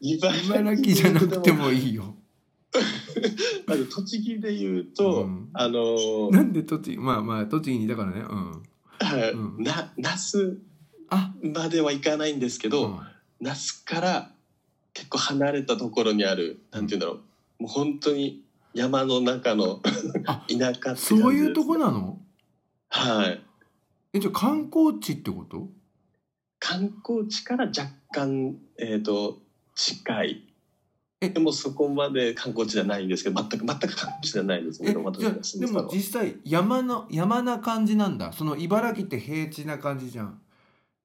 [0.00, 2.14] 茨茨城じゃなくてもいいよ。
[3.66, 5.48] あの栃木で言うと、うん。
[5.52, 6.96] あのなんで栃木？
[6.98, 8.20] まあまあ栃木にいたからね。
[8.20, 8.34] う
[9.60, 9.62] ん。
[9.62, 10.58] な那須
[11.10, 12.98] あ、までは行かないんですけど、うん。
[13.40, 14.30] 那須から
[14.92, 17.20] 結構離れたところにあるなんて言うんだろ
[17.60, 17.62] う。
[17.62, 18.42] もう本当に
[18.74, 19.80] 山の中の
[20.26, 21.16] あ 田舎って感じです。
[21.20, 22.20] そういうとこなの？
[22.88, 23.42] はい。
[24.12, 25.68] えじゃあ観光地ってこと？
[26.66, 29.38] 観光地から若干えっ、と
[29.74, 30.44] 近い。
[31.20, 31.28] え。
[31.28, 38.32] でもそこまで観光地じゃないんですけど全く全く観光地じゃないんですけえど私でも実際山の山な感じなんだ。
[38.32, 40.40] その茨城って平地な感じじゃん。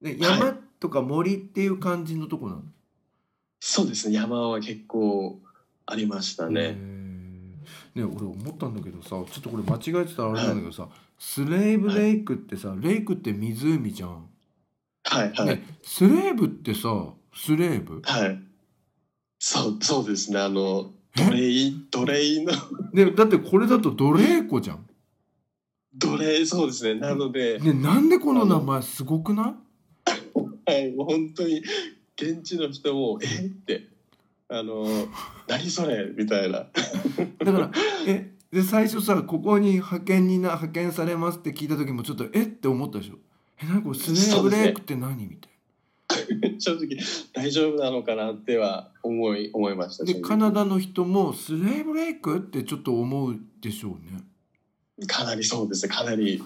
[0.01, 2.61] で山とか森っていう感じのとこなの、
[3.59, 4.15] そうですね。
[4.15, 5.39] 山は結構
[5.85, 6.75] ありましたへね、ー。
[7.95, 14.29] ね俺思ったんだけどさちょっとこれ間違えてたらあれなんだけどさ、スレイブレイクってさ、レイクって湖じゃん。
[15.09, 18.01] はいはい、ねスレーブってさスレーブ？
[18.03, 18.39] はい。
[19.39, 20.39] そうそうですね。
[20.39, 21.23] あのえ？
[21.23, 22.51] 奴隷奴隷の。
[22.93, 24.85] ねだってこれだと奴隷子じゃん。
[25.95, 26.99] 奴隷そうですね。
[26.99, 29.55] なので、ねなんでこの名前すごくな
[30.35, 30.71] い？
[30.71, 31.63] はい、本当に
[32.15, 33.25] 現地の人も「え？
[33.25, 33.87] っ?」て
[34.49, 34.85] 「あの
[35.47, 36.59] 何それ?」みたいな。
[36.59, 37.71] だから
[38.05, 38.31] え？
[38.51, 42.43] で最初さここに派遣にな派遣されますって聞いた時もちょっとえ？
[42.43, 43.15] って思ったでしょ？
[43.61, 45.49] え何これスネーブレイクって何みたい
[46.59, 46.97] 正直
[47.33, 50.03] 大丈夫なのかなっては思い思いました。
[50.03, 54.23] なでカナダの人もスレーブレイクってちょっと思うでしょうね。
[55.07, 55.87] かなりそうです。
[55.87, 56.41] ねかなり。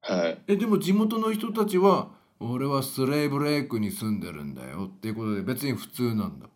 [0.00, 0.38] はい。
[0.46, 6.48] えでも地元の人たちは俺はスレーブレイクに住んでるんだよっていうことで別に普通なんだ。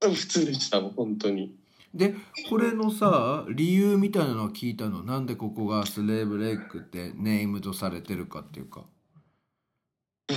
[0.00, 1.54] 普通でしたもん本当に
[1.92, 2.14] で
[2.48, 5.02] これのさ理由みたいなのは聞いたの？
[5.02, 8.84] なんでここがスレーブレイクってネームとされてるかっていうか。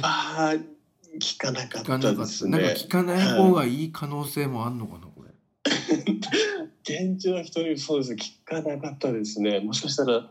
[0.01, 0.55] あ
[1.19, 2.51] 聞かなかったたですね。
[2.51, 5.29] なんか聞かない方がいい可能性もあんのかなこれ。
[6.81, 8.13] 現地の人にそうです。
[8.13, 9.59] 聞かなかったですね。
[9.59, 10.27] もしかしたら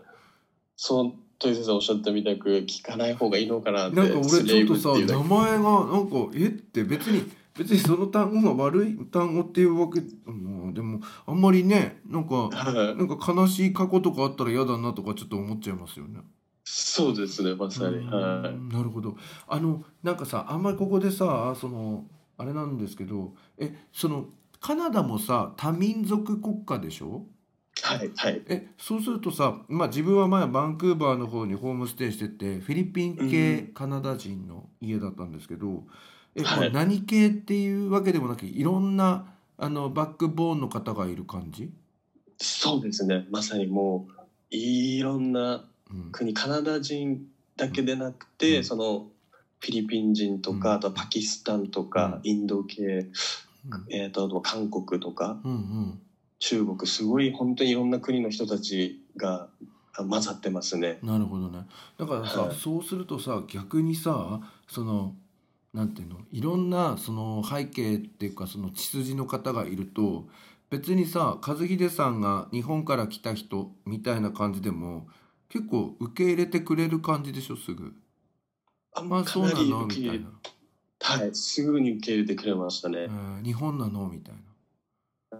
[0.76, 1.12] そう
[1.44, 6.46] 豊先生おっしゃったみたく聞かない方がいいのかなってなんか俺ちょっとさ名前がなんかえ？
[6.46, 12.96] って別に別にその単語が悪い単語っていうわけもうでもあんまりねなんかはい。
[12.96, 16.20] なんか悲しい過去とかあったら嫌だなとかちょっと思っちゃいますよね。
[16.64, 19.16] そうですねまさに、はうんなるほど。
[19.48, 22.06] あのなんかさあんまりここでさその
[22.38, 24.26] あれなんですけどえその
[24.60, 27.26] カナダもさ多民族国家でしょ？
[27.76, 28.42] いはいはい。
[28.46, 35.84] えそうするとさ、まあ、自分は前バンクーバーの方にホームステイしててフィリピン系カナダ人の家だったんですけど、
[36.34, 41.70] えはいこれ何系っていうわけでもなくいろんなあのバックボーンの方がいる感じ、
[42.38, 43.26] そうですね。
[43.30, 46.10] まさにもういろんなうん。
[46.10, 48.64] 国カナダ人だけでなくて、うん。
[48.64, 49.06] その
[49.60, 50.76] フィリピン人とか、うん。
[50.76, 53.10] あとはパキスタンとか、インド系、うん。
[53.90, 56.00] えー、とあとは韓国とかうんうん。
[56.40, 59.48] 中国すごい本当にいろんな国の人たちが
[59.94, 60.98] あ混ざってますね。
[61.02, 61.66] なるほどね。
[61.98, 62.56] だからさ、はい。
[62.56, 65.14] そうするとさ逆にさその
[65.74, 66.18] なんていうの？
[66.30, 70.26] いろんなその背景っていうかその血筋の方がいると
[70.70, 75.06] 別にさ和秀さんが日本から来た人みたいな感じでも
[75.48, 77.56] 結構受け入れてくれる感じでしょ？
[77.56, 77.92] すぐ。
[78.94, 79.86] あまあそうなの？
[79.86, 80.28] みたいな、
[81.00, 83.06] はいすぐに受け入れてくれましたね。
[83.08, 84.08] うん日本なの？
[84.08, 84.40] みたいな。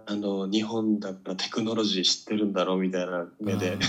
[0.07, 2.77] あの日本だからテクノロジー知ってるんだろ？
[2.77, 3.71] うみたいな目で。
[3.71, 3.79] あー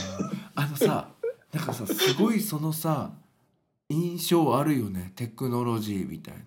[0.56, 1.08] あのさ
[1.52, 3.12] なんかさすごいそのさ
[3.88, 6.40] 印象あるよねテクノロジーみたいな。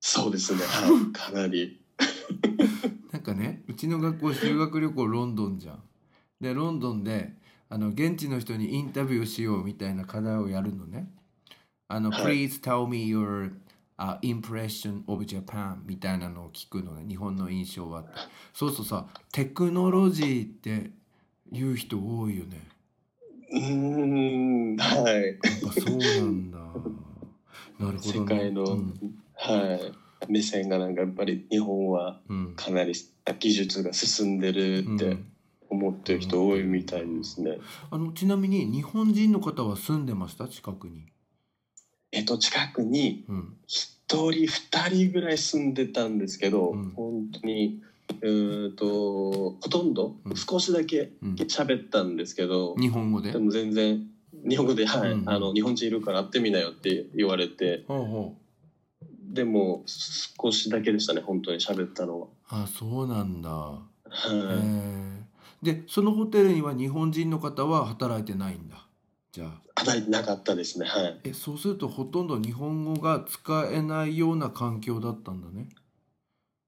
[0.00, 1.80] そうですね、はい、 かなり。
[3.12, 5.82] なんかねうちの学校修学旅行ロンドンじゃん。
[6.40, 7.34] でロンドンで
[7.68, 11.10] あの現地の人にインタビューしようみたいな課題をやるのね。
[11.88, 13.52] あの、はい Please tell me your、
[13.98, 18.04] uh, impression of Japan みたいなのを聞くのね日本の印象は。
[18.52, 20.90] そうするとさテクノロジーって
[21.50, 22.75] 言う人多いよね。
[23.50, 25.38] うーんはい。
[25.80, 26.58] そうなんだ。
[26.58, 26.72] なる
[27.78, 28.00] ほど、ね。
[28.02, 28.94] 世界の、うん
[29.38, 29.92] はい
[30.28, 32.94] 目線がなんかやっぱり日本はうんかなり
[33.38, 35.26] 技術が進んでるってうん
[35.68, 37.58] 思ってる人多いみたいですね。
[37.90, 40.48] あのちなみに日本人の方は住んでました？
[40.48, 41.04] 近くに。
[42.12, 44.48] えっと近くにうん一人二
[44.90, 47.82] 人ぐらい住んでたんですけど、うん本当に
[48.22, 50.36] うーんとほとんどうん。
[50.36, 53.32] 少しだけうん、喋ったんですけど、日本語で？
[53.32, 54.06] でも全然
[54.48, 55.28] 日本語で「はい、うん。
[55.28, 57.84] あの日本人いるから会ってみなよ」って言われて。
[57.88, 58.46] ほうほう。
[59.34, 62.26] でも少しだけでしたね本当に喋ったのは。
[62.48, 63.80] あそうなんだ。
[65.62, 68.86] でそのホテルには日本人の方は働いてないんだ。
[69.32, 69.60] じゃあ。
[69.74, 71.20] 働いてなかったですねはい。
[71.24, 75.68] えそうするとほとんど日本語が使えないような環境だったんだね。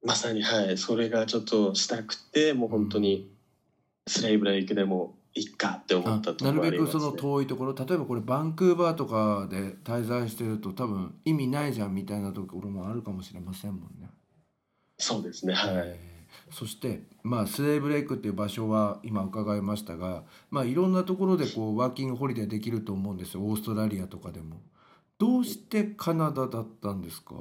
[0.08, 0.78] まさにはい。
[0.78, 3.30] それがちょっとしたくてもう本当に
[4.06, 14.08] スレイブレイクでもいいかって思あったとこなろね、るべくその遠いところ例えばこれバンクーバーとかで滞在してると多分意味ないじゃんみたいなところもあるかもしれませんもんね。
[14.96, 16.18] そうですねはい、えー
[16.50, 23.42] そしてまあスレイブレイクっていう場所は今伺いましたがまあいろんなところでこうワーキングホリデーできると思うんですよ。
[23.42, 24.60] オーストラリアとかでも。
[25.18, 27.34] どうしてカナダだったんですか？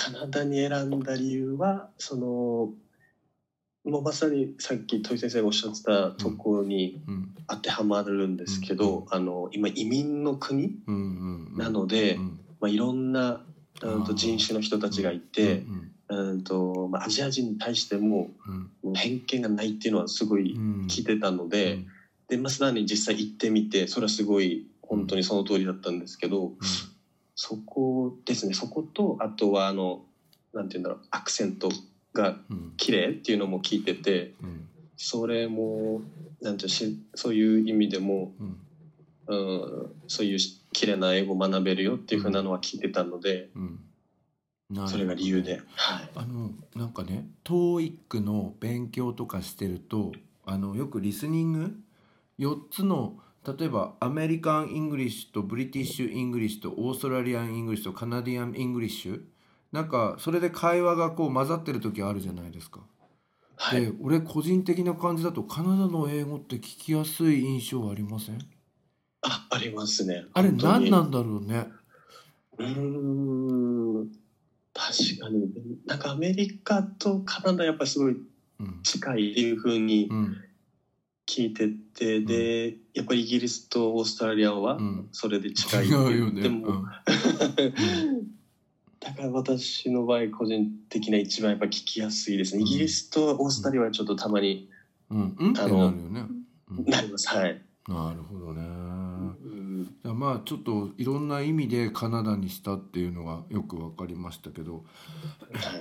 [0.00, 2.70] カナダに選んだ理由はその
[3.84, 12.40] もうまさにさっき戸井先生がおっしゃってたところにうん当てはまるんですけど、あの今移民の国うんうんうん、なので、うん。
[12.60, 13.40] まあ、いろんな
[13.82, 15.64] うんと人種の人たちがいて、
[16.08, 18.30] うんうんとまあ、アジア人に対しても
[18.94, 20.86] 偏見がないっていうのはすごいうん。
[20.86, 21.86] 聞いてたので、うん。
[22.28, 26.52] でまあ、さらに実際行ってみてそれはすごい本当にその通りだったんですけど、
[27.34, 28.54] そこですね。
[28.54, 30.04] そことあとはあの
[30.52, 31.70] なんて言うんだろうアクセント
[32.12, 32.74] がうん。
[32.76, 34.68] 綺麗っていうのも聞いててうん。
[34.96, 36.02] それも
[36.40, 38.56] なんていうしそういう意味でも、うん。
[39.26, 40.38] うん、そういう
[40.72, 43.80] 綺麗な英語を学べるよっていうふうなのは聞いてたので、うん。
[44.86, 50.12] それが理由で、はい、あのなんかね TOEIC の勉強とかしてると
[50.46, 51.74] あのよくリスニング
[52.38, 59.22] 4つの例えば American English と British English と Australian English と Canadian English。
[59.72, 62.80] なんかそれで会話がこう混ざってる時あるじゃないですか。
[63.56, 63.80] はい。
[63.80, 68.38] で俺個人的な感じだとカナダの英語って聞きやすい印象ありません？
[69.22, 70.26] あありますね。
[70.34, 71.66] あれ何なんだろうね。
[72.58, 74.08] うーん。
[74.74, 75.50] 確かに。
[75.86, 78.16] なんかアメリカとカナダやっぱりすごい
[78.60, 78.80] うん。
[78.82, 80.36] 近いっていうふうにうん
[81.30, 86.42] 聞いてて、でやっぱりイギリスとオーストラリアはうん、それで近い違うよね。
[86.42, 86.84] でも、うん。
[88.98, 92.68] だから私の場合個人的な一番やっぱ聞きやすいですね、うん。
[92.68, 94.68] イギリスとオーストラリアはちょっとたまに
[95.10, 95.50] うん、うん。
[95.52, 96.26] ってなるよね。
[96.68, 96.84] うん。
[96.84, 97.28] なります。
[97.28, 98.62] はい、なるほどね。
[98.62, 99.84] うん。
[99.84, 104.84] じゃあまあちょっといろんな意味でカナダにしたっていうのがよく分かりましたけど、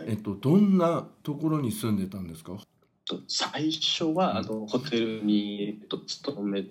[0.05, 2.57] えっと、どんなところに住んでたんですか？
[3.09, 6.63] と最初はあのホテルにえっと勤め、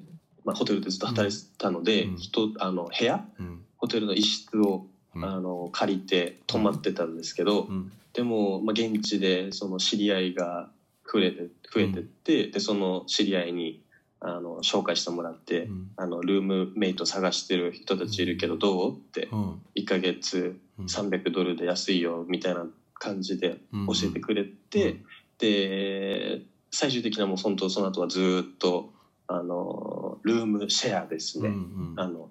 [0.45, 2.17] まあ、ホテルでずっと働いてたので、うん。
[2.17, 3.25] 人あの部屋？
[3.39, 3.65] うん。
[3.77, 5.25] ホテルの一室を、うん。
[5.25, 7.91] あの借りて泊まってたんですけど、うん。
[8.13, 10.69] でも、まあ、現地でその知り合いが
[11.13, 13.81] 増えて増えてって、でその知り合いに
[14.21, 15.89] あの紹介してもらって、うん。
[15.97, 18.93] あのルームメイト探してる人たちいるけどどう？
[18.93, 19.63] ってうん。
[19.75, 20.85] 1ヶ月うん。
[20.87, 22.65] 300ドルで安いよみたいな
[23.01, 24.97] 感じで教えてくれて、
[25.39, 28.93] で最終的なもう本当その後はずっと
[29.27, 31.59] あのルームシェアですね、うんう
[31.95, 31.95] ん。
[31.97, 32.29] あの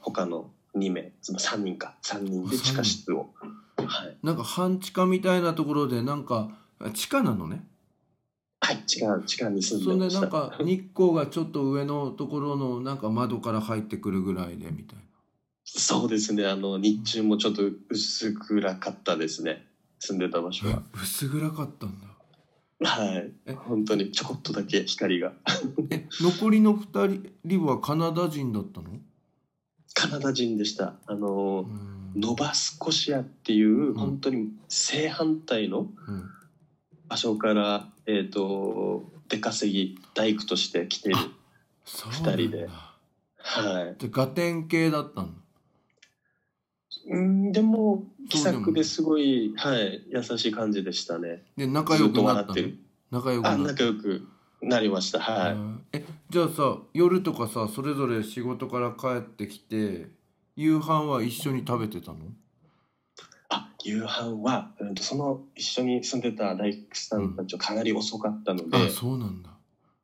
[0.00, 1.96] 他の2名その3人か。
[2.02, 3.30] 3人で地下室を、
[3.76, 6.50] はい、なんか半地下みたいなところでなんか
[6.94, 7.64] 地下なのね？
[8.60, 10.20] はい、地下地下に住んでました。
[10.20, 14.98] なんか日光がちょっと上のところのなんか窓から入ってくるぐらいでみたい
[15.64, 16.46] そうですね。
[16.46, 19.66] あの日中もちょっと薄暗かったですね。
[19.98, 22.06] 住んでた場所なは薄暗かったんだ
[22.80, 23.32] はい。
[23.46, 23.52] え？
[23.54, 25.32] 本当にちょこっとだけ光が。
[25.90, 28.90] え残りの2人はカナダ人だったの？
[29.94, 30.94] カナダ人でした。
[31.06, 31.66] あの
[32.14, 32.20] うん。
[32.20, 36.30] ノバスコシアっていう本当に正反対のうん。
[37.08, 41.18] 場所から、えっ、と出稼ぎ大工として来ている
[41.84, 42.30] そうなんだ。
[42.32, 42.68] 二人で。
[43.38, 43.96] はい。
[43.98, 45.28] じゃあガテン系だったの？
[47.08, 51.44] うんでも気さくですごいはい優しい感じでしたね。
[51.56, 52.54] で仲良くなった
[53.10, 54.26] 仲良くなあ仲良く
[54.60, 55.20] なりました。
[55.20, 60.08] はい、うんえじゃあさ夜とかさそれぞれ仕事から帰ってきて
[60.56, 62.18] 夕飯は一緒に食べてたの？
[63.48, 69.50] あ夕飯は、うん、とその一緒に住んでた大工さんたちはかなり遅かったので、あそうなんだ。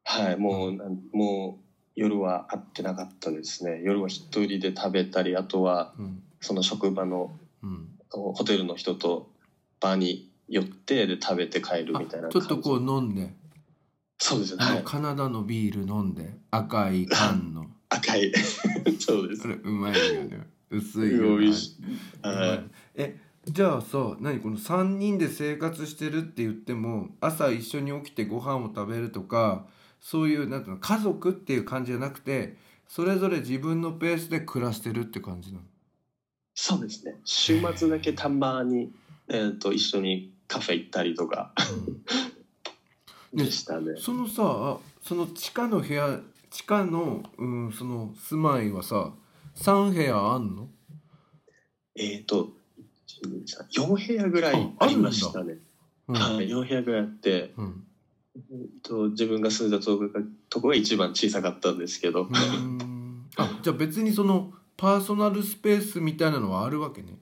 [0.05, 1.64] はいもうなんもう
[1.96, 3.80] 夜は会ってなかったですね。
[3.82, 7.30] 夜は一人で食べたりあとはうんその職場の
[7.62, 7.88] うん。
[8.11, 9.30] ホテルの人と
[9.80, 13.32] バーに寄ってで食べて帰るみたいなあちょっとこうう飲んで。
[14.18, 16.36] そうですね、あのはい、カナダのビール飲んで。
[16.51, 17.66] 赤い缶の。
[17.88, 18.32] 赤い。
[19.01, 19.43] そうです。
[19.43, 20.47] それうまいよね。
[20.70, 21.47] 薄いよね。
[21.49, 21.53] い。
[22.97, 29.66] えじゃあさ何この3人で生活してるって言っても朝一緒に起きてご飯を食べるとか
[30.01, 35.64] そういうなんていうの家族っていう感じじゃなくてそれぞれ自分のペースで暮らしてるって感じなの？
[36.55, 37.16] そうですね。
[37.24, 38.92] 週末だけたまに、
[39.28, 41.53] えー、と一緒にカフェ行ったりとか。
[43.32, 43.94] ねでしたね。
[43.98, 49.12] そのさその地下の部屋地下の、うん、その住まいはさ
[49.57, 50.68] 3部屋あんの？
[51.96, 52.50] えっ、と
[53.66, 55.59] 4部屋ぐらいありましたね、
[56.09, 56.16] うん。
[56.16, 57.84] はい、4部屋ぐらいあって、うん。
[58.36, 62.28] えーと自分が住んだとこがとこが一番小さかったんですけど、
[63.36, 67.18] あじゃあ別にそのパーソナルスペースみたいなのはあるわけね。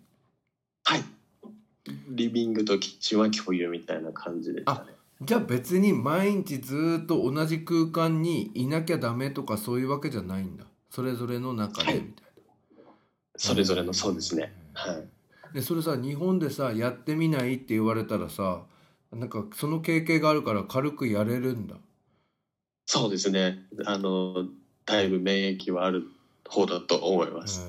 [0.84, 1.04] はい。
[2.08, 4.92] リビングとキッチンは共有みたいな感じでしたね。
[5.22, 10.64] じゃあ別に毎日ずーっと同じ空間にいなきゃダメとかそういうわけじゃないんだ。
[10.88, 12.00] それぞれの中ではい。
[12.00, 12.24] みたい
[13.36, 14.52] それぞれのそうですね。
[14.74, 15.54] な、はい。
[15.54, 18.62] でそれさ日本でさやってみないって言われたらさ
[19.12, 21.76] なんかその経験があるから軽くやれるんだ。
[22.86, 23.58] そうですね。
[23.84, 24.46] あの
[24.86, 26.04] だいぶ免疫はある
[26.50, 27.66] 方だと思います、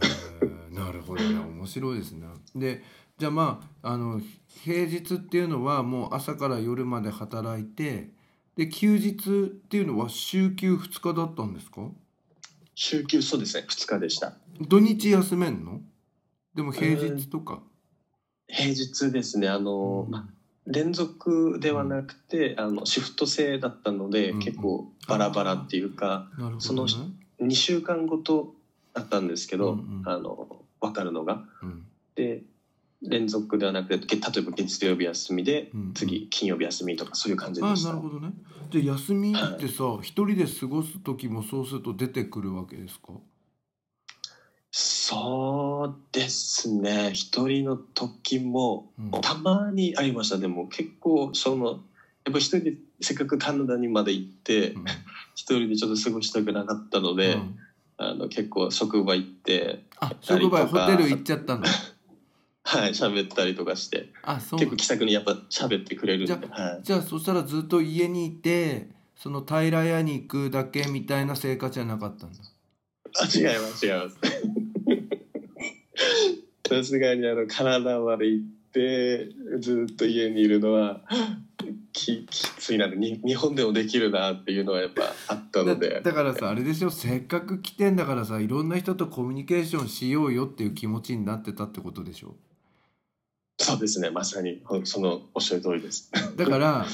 [0.71, 1.23] なるほど。
[1.23, 2.27] ね面白いですね。
[2.55, 2.84] で
[3.17, 4.19] じゃあまああの
[4.63, 8.09] 平日っていうのはもう朝から夜まで働いて
[8.57, 9.13] で休日
[9.45, 11.89] っていうのは週休2日だったんですか？
[12.73, 13.65] 週休そうですね。
[13.69, 14.34] 2日でした。
[14.67, 15.82] 土日休めんの？
[16.55, 17.61] でも平日とか、
[18.47, 19.47] 平日ですね。
[19.47, 20.11] あの、うん。
[20.11, 20.27] ま
[20.67, 27.05] 連続ではなくて、あのシフト制だったので、うん結構バラバラっていうかなるほそのどね、
[27.41, 28.53] 2週間ごと
[28.94, 30.04] だったんですけど、うんうん。
[30.06, 31.44] あの分かるのが。
[31.62, 31.86] うん。
[32.16, 32.44] で
[33.04, 37.89] 連続ではなくてげ例えば月曜日休みでうん次金曜日休みとかそういう感じであした。
[37.89, 38.32] なるほどね。
[38.70, 43.14] じゃあ休みってさ一人で過ごす時もそうすると出てくるわけですか？
[44.70, 47.12] そうですね。
[47.14, 49.22] 一人の時もうん。
[49.22, 50.38] たまにありました。
[50.38, 51.80] でも結構その
[52.24, 54.86] やっぱ一人でせっかくカナダにまで行ってうん。
[55.34, 57.58] 一人でちょっと過ごしたくなかったので、うん
[58.10, 61.64] あの結構職場行ってあ職場ホテル行っちゃったの？
[62.64, 64.60] はい喋ったりとかしてあそう。
[64.60, 72.39] 結構気さくにやっぱ喋ってくれるんで、じはい、じゃあそしたらずっと家にいてその平屋に行くだけみたいな生活じゃなかったんだ
[73.20, 74.18] あ違います違います。
[76.68, 79.30] さすがにあのカナダまで行って
[79.60, 81.02] ずっと家にいるのは
[81.91, 85.99] ききついなに日本でもできるなっていうのはやっぱあったのだで。
[86.01, 86.89] だからさあれでしょ？
[86.89, 92.34] せっかく来てんだからさいろんな人とコミュニケーションしようよっていう気持ちになってたってことでしょ？
[93.59, 94.09] そうですね。
[94.09, 96.09] まさにほそのおっしゃる通りです。
[96.38, 96.86] だから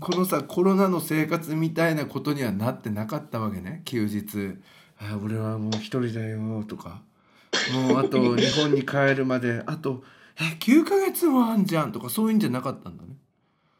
[0.00, 3.82] このさコロナの生活みたいなことにはなってなかったわけね？
[3.84, 4.56] 休日
[4.98, 7.02] 「あ俺はもう一人だよ」とか
[7.74, 10.02] 「もうあと日本に帰るまであと
[10.40, 13.10] え9ヶ月もあんじゃん」とかそういうんじゃなかったんだね。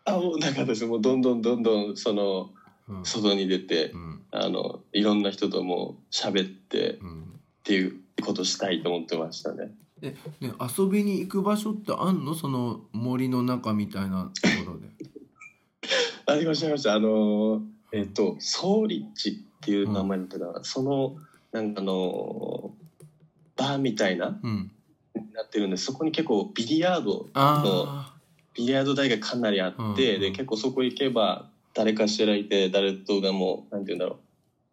[0.05, 2.51] あもうなんかですもうどんどんどんどんその
[2.89, 3.05] うん。
[3.05, 4.21] 外に出てうん。
[4.31, 7.41] あのいろんな人とも喋ってっうん。
[7.63, 9.71] ていうことしたいと思ってましたね。
[10.03, 12.35] えね遊びに行く場所ってあんの？
[12.35, 14.89] その森の中みたいなところで。
[16.27, 16.95] ありましたありました。
[16.95, 21.17] あのえっ、とソーリッチっていう名前だったかな、その
[21.53, 22.75] なんかあの
[23.57, 24.71] バーみたいなうん、
[25.33, 28.14] なってるんでそこに結構ビリヤードあ
[28.55, 29.97] ビリヤード台がかなりあって、うんうん。
[29.97, 34.19] で結構そこ行けば誰かしらいて誰とでもなんて言うんだろ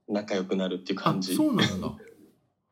[0.07, 1.35] う仲良くなるっていう感じ。
[1.35, 1.87] そうなんだ。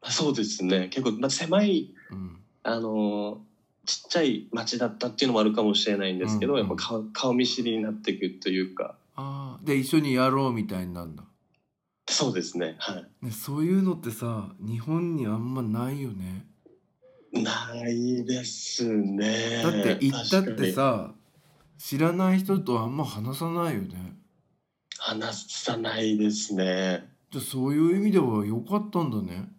[0.02, 0.90] あ そうですね。
[0.90, 2.38] 結構、まあ、狭いうん。
[2.64, 3.50] あのー
[3.86, 6.68] ちっちゃい町だったっていうのもあるかもしれないんですけど、うんうん。
[6.68, 8.96] やっぱ顔顔見知りになっていくというか。
[9.16, 9.66] あー。
[9.66, 11.24] で一緒にやろうみたいになるんだ。
[12.08, 12.76] そうですね。
[12.78, 13.26] はい。
[13.26, 16.46] ね、そういうのってさ日本にあんまないよね
[17.32, 19.62] ないですね。
[19.64, 21.14] だって行ったってさ
[21.78, 24.16] 知らない人とあんま話さないよね。
[24.98, 27.10] 話さないですね。
[27.32, 29.50] じゃあそういう意味では良かったんだね。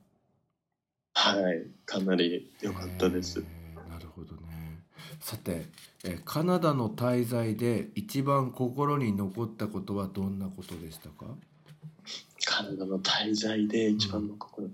[1.14, 1.66] はい。
[1.86, 3.42] かなり良かったです。
[3.88, 4.82] なるほどね。
[5.20, 5.66] さて
[6.04, 11.26] えーカナダの滞在で一番心に残ったことはどんなことでしたか？
[12.44, 14.68] カナダの滞在で一番の心、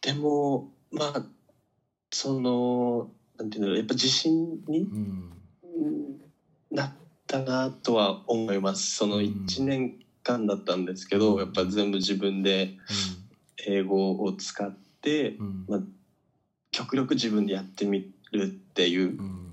[0.00, 1.22] でもまあ
[2.12, 3.06] その
[3.38, 5.32] なんていうのやっぱ自信にうん
[6.70, 6.92] なっ
[7.26, 8.96] たなとは思います。
[8.96, 9.92] そのうん1年
[10.22, 11.38] 間だったんですけど、うん。
[11.40, 12.70] やっぱ全部自分で
[13.66, 15.64] 英語を使って、うん。
[15.66, 15.80] まあ、
[16.72, 19.47] 極力自分でやってみるっていううん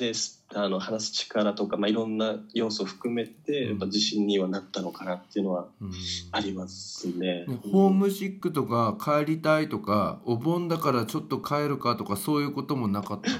[0.00, 3.68] ですあの話す力とか、まあ、いろんな要素を含めて、うん。
[3.68, 5.92] やっぱ自信にはなったのかなっていうのはうん。
[6.32, 7.44] ありますね。
[7.46, 13.30] ねホームシックとか帰りたいとかお盆だからちょっと帰るかとかそういうこともなかった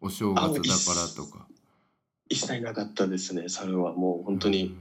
[0.00, 0.54] お正月
[0.88, 1.46] だからとか。
[2.28, 3.92] 一切なかったですねそれは。
[3.92, 4.76] もう本当に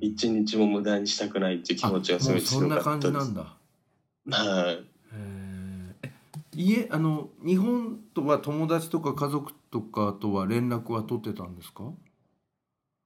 [0.00, 2.84] 一日も無駄にしたくないっていう気持ちがすごい強かったです。
[2.84, 3.34] 感じなん。
[3.34, 3.56] だ。
[4.30, 4.95] はいへーえ
[6.56, 11.92] 家あの日本とは友達とか家族とかとは連絡は取ってたんですか？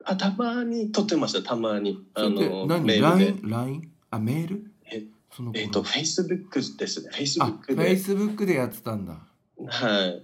[0.05, 1.99] あたまに撮ってましたたまに。
[2.15, 2.85] あの何？
[2.85, 3.49] メールで。
[3.49, 3.91] LINE?
[4.11, 4.71] あメール？
[4.91, 5.61] えその頃。
[5.61, 7.11] えっ、とフェイスブックですね。
[7.13, 9.19] フェイスブあックで Facebook でやってたんだ。
[9.67, 10.23] はい。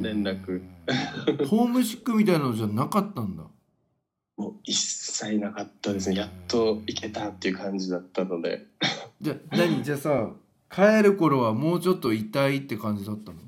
[0.00, 0.62] 連絡。
[1.46, 3.44] ホームシックみたいなのじゃなかったんだ。
[4.36, 8.64] もう一切なかったですねやっと行けたっていう感じだったので
[9.20, 10.30] じゃあ何じゃあさ
[10.70, 13.38] 帰る頃はもうちょっといたいって感じだったの、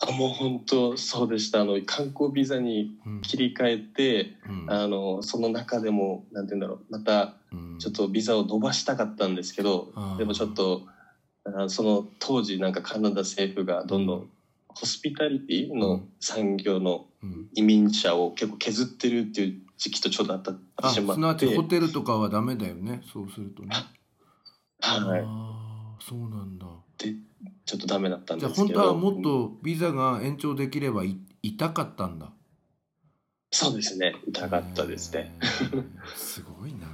[0.00, 1.60] あもう本当そうでした。
[1.60, 3.20] あの観光ビザにうん。
[3.22, 4.66] 切り替えてうん。
[4.68, 6.80] あのその中でもなんて言うんだろう。
[6.90, 7.78] またうん。
[7.78, 10.18] ちょっとビザを伸ばしたかったんですけどあー。
[10.18, 10.82] でもちょっと
[11.44, 14.30] あその当時なんかカナダ政府がどんどん
[14.66, 17.48] ホスピタリティの産業のうん。
[17.54, 21.22] 移民者を結構削ってるっていう時期とちょうどあったあすしまって。
[21.22, 23.02] なわちホテルとかはダメだよね。
[23.12, 23.68] そうするとね。
[24.80, 25.51] はい
[26.08, 26.66] そうなんだ。
[26.98, 28.80] ちょっとダメだったんじゃあですけど。
[28.80, 32.32] 本当はもっとビザが延長できればい痛かったんだ。
[33.50, 34.16] そうですね。
[34.26, 35.38] 痛かったですね、
[36.16, 36.86] すごいな。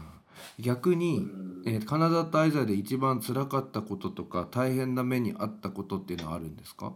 [0.58, 1.62] 逆うに、ん。
[1.66, 6.94] えーカナダ滞在で一番辛かったこととか大変な目にあったことっていうのはあるんですか？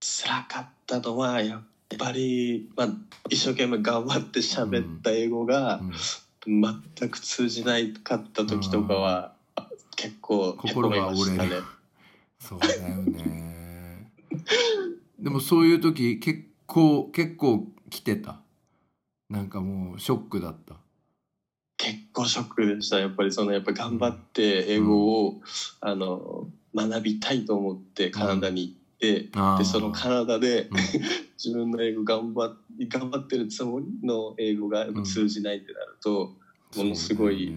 [0.00, 1.62] 辛かったのはやっ
[1.98, 2.88] ぱり、まあ、
[3.28, 5.92] 一生懸命頑張って喋った英語がうん。
[6.46, 9.34] 全く通じないかった時とかは
[10.00, 11.50] 結構心が折れる。
[11.50, 11.56] ね
[12.38, 14.10] そうだよね。
[15.18, 18.40] でもそういう時結構結構来てた？
[19.28, 20.76] なんかもうショックだった？
[21.76, 22.98] 結構ショックでした。
[22.98, 25.42] やっぱりそのやっぱ頑張って英語を、
[25.80, 29.58] あの学びたいと思ってカナダに行って、あー。
[29.58, 30.76] でそのカナダでうん。
[31.42, 32.56] 自分の英語頑張っ
[32.88, 36.34] 頑張ってるつもりの英語が通じないってなると、
[36.76, 37.54] ものすごい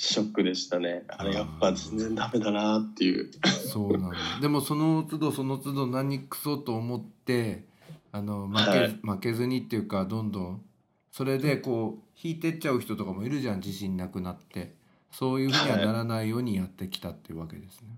[0.00, 1.02] ショックでしたね。
[1.08, 3.30] あれやっぱ全然ダメだなっていう。
[3.68, 7.64] そうなんだでもその都度その都度何クソと思って
[8.12, 9.00] あの負け,、はい。
[9.02, 10.62] 負けずにっていうかどんどん。
[11.10, 14.78] それでこう引いてっちゃう人とかもいるじゃん自信なくなって。
[15.10, 17.88] そういうふうにはならないようにやってきたっていうわけですね。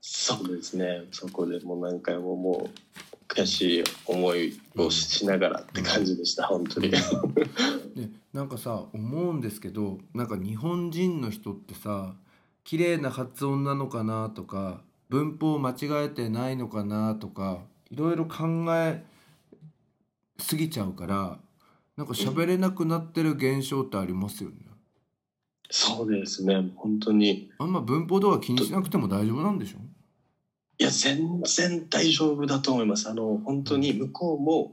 [0.00, 1.02] そうですね。
[1.12, 6.90] そこでもう何回ももう悔しい思いをしながらって感じでした、本当に。
[6.90, 6.98] で
[8.32, 12.14] なんかさ思うんですけどなんか日本人の人ってさ
[12.64, 17.60] 綺麗な発音なのかなとか文法間違えてないのかなとか
[17.90, 19.02] いろいろ考え
[20.38, 21.38] すぎちゃうから
[21.96, 24.56] なんか喋れなくなってる現象ってありますよね。
[25.70, 27.50] そうですね、本当に。
[27.58, 29.78] あんま文法とか気にしなくても大丈夫なんでしょ
[30.78, 33.08] いや、全然大丈夫だと思います。
[33.08, 34.72] あの、本当に向こうも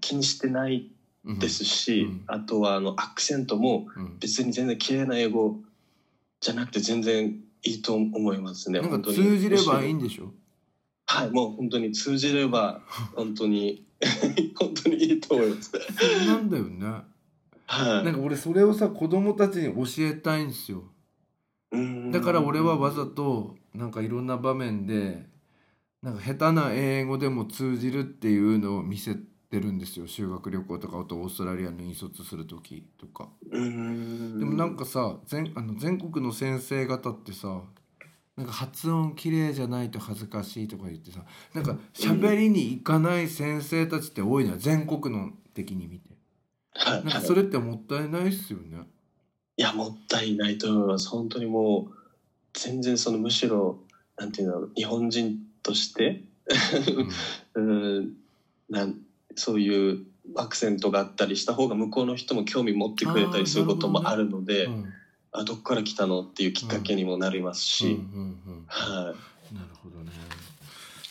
[0.00, 0.90] 気にしてない
[1.24, 5.58] うんですし、うんあとはあのアクセントもうん別に全然綺麗な英語
[6.40, 8.80] じゃなくて全然いいと思いますね。
[8.80, 10.24] 本当に通じればいいんでしょ？
[10.24, 10.32] ろ
[11.06, 12.80] はい、もう本当に通じれば
[13.14, 13.84] 本当に
[14.56, 15.72] 本当にいいと思います。
[16.26, 16.86] なんだよね。
[17.66, 18.04] はい。
[18.04, 20.84] なんか俺それをさ子供たちに教えたいんですよ。
[21.72, 25.26] うんだから俺はわざとなんかいろんな場面で
[26.02, 33.28] なんか下手な英語でも通じるっていうのを見せてるんですよ修学旅行とかあとオーストラリアに引率する時とか。
[33.50, 37.62] うんでもなんかさ全あの全国の先生方ってさ
[38.36, 41.20] なんか発音綺麗じゃないと恥ずかしいとか言ってさ
[41.52, 46.10] なんか喋りに行かない先生たちって多いのよ全国の的に見て。
[46.72, 48.78] はいなんかそれってもったいないっすよね。
[49.56, 51.08] いやもったいないと思います。
[51.08, 51.99] 本当にもう
[52.54, 53.78] 全然そのむしろ
[54.16, 56.22] なんていうの日本人として
[57.54, 58.16] うん。
[58.68, 59.00] なん
[59.34, 60.04] そういう
[60.36, 64.92] アクセントがあったりした方が向こうの人も興味持ってくれたりすることもあるので、うん。
[65.32, 68.00] あどっから来たのっていうきっかけにもなりますし、
[69.52, 70.10] なるほどね。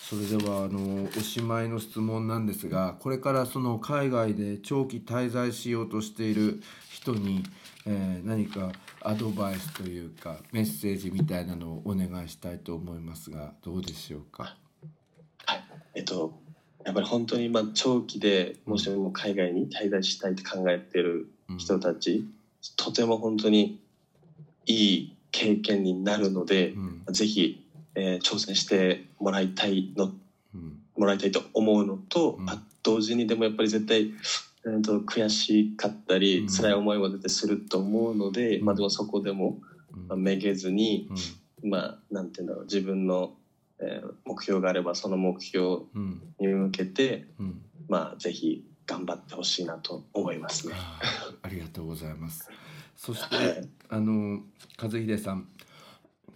[0.10, 7.44] それではあのおしまいの質問なんですがこれからその海外で長期滞在しようとしている人に、
[7.86, 8.72] えー何か
[9.02, 14.58] アドバイスというかメッセージみたいなのをお願いしたいと思いますがどうでしょうか？
[15.48, 16.34] い、えっと
[16.86, 21.58] やっぱり本当にまあ長期でもしも海外に滞在したいって考えてるうん。
[21.58, 22.26] 人たち、
[22.78, 23.82] とても本当に
[24.66, 27.14] いい経験になるのでう、ん。
[27.14, 30.12] ぜひ、えー挑戦してもらいたいの
[30.54, 30.80] うん。
[30.96, 32.50] もらいたいと思うのと、うん。
[32.50, 34.12] あ同時にでもやっぱり絶対、
[34.70, 36.48] えー、と悔しかったり、うん。
[36.48, 38.66] 辛い思いは絶対すると思うので、うん。
[38.66, 39.60] まあでもそこでも、
[39.94, 40.08] うん。
[40.08, 41.10] まあ、めげずに、
[41.62, 41.70] うん。
[41.70, 43.34] まあなんていうんだろう自分の、
[43.80, 47.62] えー目標があればその目標うんに向けてうん。
[47.88, 50.74] まあぜひ頑張ってほしいなと思いますね。
[51.42, 52.50] ありがとうございます。
[52.96, 53.70] そして、はい。
[53.90, 54.42] あの
[54.82, 55.48] 和秀さん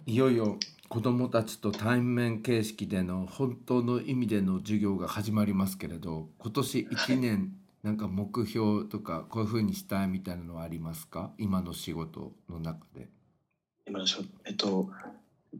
[0.06, 0.58] いよいよ
[0.88, 7.52] 子どもたちと対面形式での本当の意味での授業が始まりますけれど今年1年
[7.84, 11.32] なんか目標とかこういうふうにしたいみたいなのはありますか？
[11.36, 13.08] 今の仕事の中で。
[13.86, 14.88] 今の仕事えっと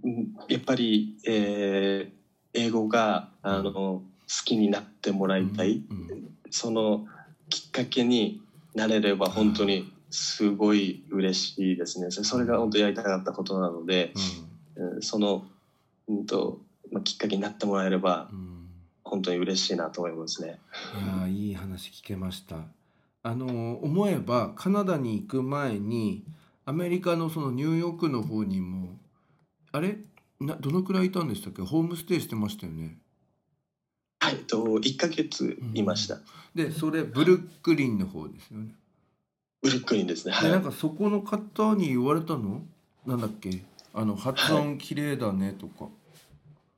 [0.03, 2.25] うんやっぱり、えー
[2.57, 4.03] 英語があの好
[4.45, 6.35] きになってもらいたい、うんうん。
[6.51, 7.05] その
[7.51, 8.41] きっかけに
[8.77, 12.13] なれれば本当にすごい嬉しいですね。
[12.13, 14.13] そそれが本当やりたかったことなので、
[14.77, 15.03] うん。
[15.03, 15.45] その、
[16.09, 16.61] うんと
[16.93, 18.64] まあ、きっかけになってもらえればうんうん
[19.05, 20.59] 本当に嬉しいなと思いますね。
[20.95, 22.57] いやーいい話聞けました。
[23.23, 26.25] あの思えばカナダに行く前に
[26.65, 28.97] アメリカのそのニューヨークの方にも
[29.73, 29.99] あれ？
[30.41, 31.63] などのくらいいたんでしたっけ？
[31.63, 32.97] ホームステイしてましたよね。
[34.21, 36.19] はい、と1ヶ月いました。
[36.55, 38.75] でそれブルックリンの方ですよね。
[39.63, 40.35] ブルックリンですね。
[40.43, 42.63] でなんはかそこの方に言われたの？
[43.07, 43.63] なんだっけ？
[43.93, 45.85] あの発音綺麗だねとか。
[45.85, 45.89] い、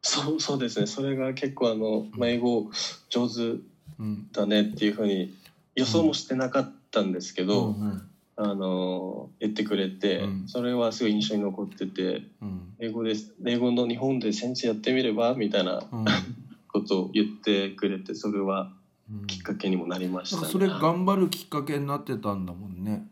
[0.07, 0.87] そうそうですね。
[0.87, 2.71] それが結構あの、まあ、英語
[3.11, 3.61] 上手
[3.99, 4.31] うん。
[4.31, 5.35] だねっていうふうに
[5.75, 8.03] 予想もしてなかったんですけど、うんうん
[8.39, 10.45] あの言ってくれて、うん。
[10.47, 12.75] それはすごい印象に残っててうん。
[12.79, 16.05] 英語です英語の日本で先生やってみればみたいなうん。
[16.69, 18.75] ことを言ってくれてそれは
[19.11, 19.27] うん。
[19.27, 20.49] きっかけにもなりました、ね。
[20.49, 23.09] それ頑張るきっかけになってたんだもんね。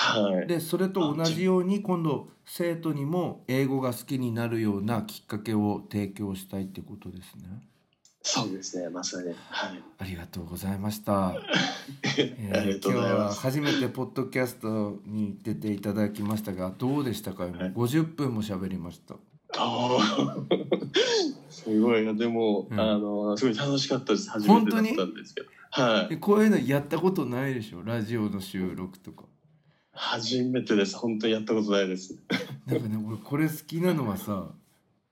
[0.00, 0.46] はい。
[0.46, 7.62] でそれと同じように今度生徒にも英語が好きになるようなきっかけを提供したいってことですね。
[8.22, 8.88] そうですね。
[8.88, 9.28] まさに。
[9.28, 9.36] はい。
[9.98, 11.34] ありがとうございました。
[12.18, 17.52] えありがとうござい今日は初めてポッドキャストに出ていただきましたがどうでしたか、はい。
[17.72, 19.16] 50分も喋りました。
[21.50, 22.80] すごいでも、うん。
[22.80, 24.30] あのすごい楽しかったです。
[24.30, 25.48] 初めてだったんですけど。
[25.72, 26.14] はい。
[26.14, 27.82] えこういうのやったことないでしょ？
[27.82, 29.24] ラジオの収録とか。
[29.92, 32.18] 初めてです本当にやったことないです
[32.66, 34.48] なんかね俺これ好きなのはさ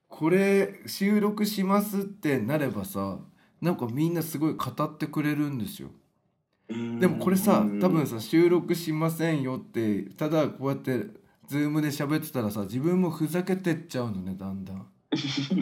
[0.08, 3.18] これ収録しますってなればさ
[3.60, 5.90] なんかみんなすごい語ってくれるんですよ。
[7.00, 11.06] でもこれさうん多分さ収録しませんよってただこうやって
[11.48, 14.86] ズームで喋ってたらさ自分もふざけてっちゃうのねだんだん。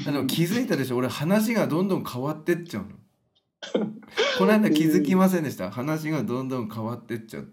[0.07, 0.97] あの気づいたでしょ？
[0.97, 2.91] 俺話がどんどん変わってっちゃうの。
[4.39, 5.71] この間気づきませんでした？
[5.71, 7.49] 話がどんどん変わってっちゃう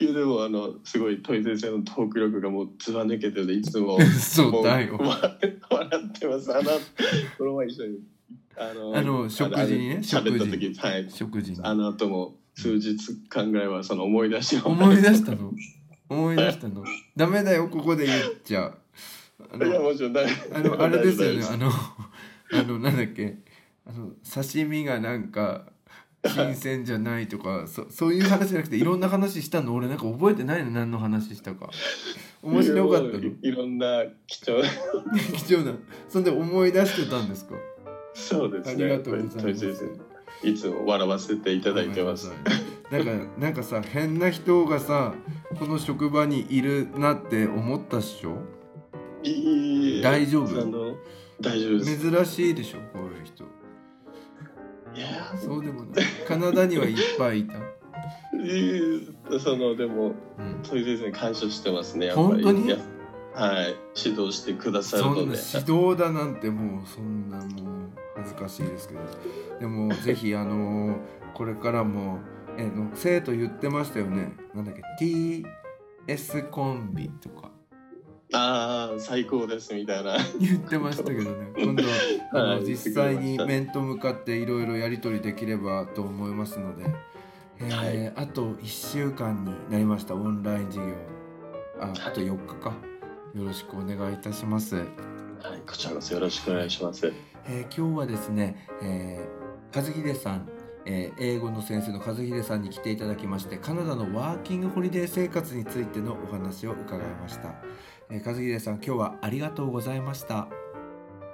[0.00, 4.96] いやでもあのすごい問い先生のトーク力がもうずば抜けてていつもそうだよ。
[4.98, 5.38] 笑
[5.70, 6.56] 笑ってます。
[6.56, 6.70] あの
[7.36, 7.98] この前一緒に
[8.56, 11.10] あのあの食事にねあの喋った食時はい。
[11.10, 11.58] 食事に。
[11.62, 12.96] あの後も数日
[13.28, 14.68] 間ぐらいはその思い出しを。
[14.68, 15.52] 思い出したの？
[16.08, 16.82] 思い出したの？
[17.14, 18.72] ダメだよここで言っちゃ
[19.52, 23.36] あいやのもちろん大あのあれですよねあのあのなんだっけ？
[23.86, 25.66] あの刺身がなんか
[26.26, 31.70] 新鮮じゃないとかそそういう話じゃなくていろんな話したの俺なんか覚えてないの何の話したか。
[32.42, 33.24] 面白かったの？
[33.24, 34.68] いいろんな貴重な。
[35.36, 35.72] 貴重な。
[36.08, 37.54] そんで思い出してたんですか？
[38.14, 38.84] そうですね。
[38.84, 39.36] ありがとうございます。
[39.38, 39.74] 問先
[40.42, 42.30] 生いつも笑わせていただいてます。
[42.90, 45.14] なんかなんかさ変な人がさ
[45.58, 48.36] この職場にいるなって思ったっしょ？
[49.22, 50.60] いい大丈夫？
[50.60, 50.96] あの
[51.40, 52.10] 大丈夫です。
[52.10, 53.44] 珍しいでしょこういう人
[55.42, 56.04] そうでもない。
[56.26, 57.58] カナダにはいっぱいいた、い
[58.38, 62.42] いそのでもうん、問先生に感謝してますねやっぱり。
[62.42, 62.72] 本当に？
[63.34, 63.76] はい。
[63.96, 65.20] 指導してくださるので。
[65.20, 67.46] 指導だなんてもうそんなもう
[68.16, 69.00] 恥ずかしいですけど。
[69.60, 70.96] でもぜひあの
[71.34, 72.18] これからも
[72.58, 74.32] えの生徒言ってましたよね。
[74.54, 74.82] なんだっけ
[76.06, 77.50] ？TS コンビとか
[78.32, 80.16] ああ最高ですみたいな。
[80.40, 81.52] 言ってましたけどね。
[81.58, 81.82] 今度
[82.32, 86.84] あの、はい実際に面と向かっていろいろやり取りできればと思いますので、
[87.58, 90.14] えーあと1週間になりました。
[90.14, 90.92] オンライン授業。
[91.80, 92.74] ああと4日か。
[93.34, 94.76] よろしくお願いいたします。
[94.76, 94.86] はい
[95.66, 97.12] こちらこそよろしくお願いします。
[97.46, 100.48] えー今日はですね、えー、和秀さん、
[100.84, 107.54] えー英語の先生の和秀さんに来ていただきましてカナダのワーキングホリデー生活についてのお話を伺いました、
[108.12, 110.48] えー、和秀さん今日はありがとうございました。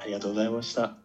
[0.01, 0.97] ありがとうございました。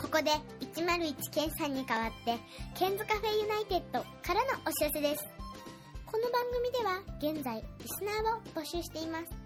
[0.00, 0.30] ここで
[0.74, 2.36] 101ケンさんに代わって
[2.76, 5.40] ケンズカフェユナイテッドからのお知らせです。
[6.10, 7.02] この番組では
[7.34, 9.39] 現在リスナーを募集しています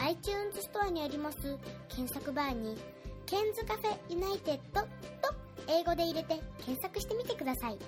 [0.00, 1.38] iTunes ストアにあります
[1.88, 2.76] 検索バーに
[3.26, 4.88] ケンズカフェユナイテッドと
[5.68, 7.78] 英語で入れて検索してみてください。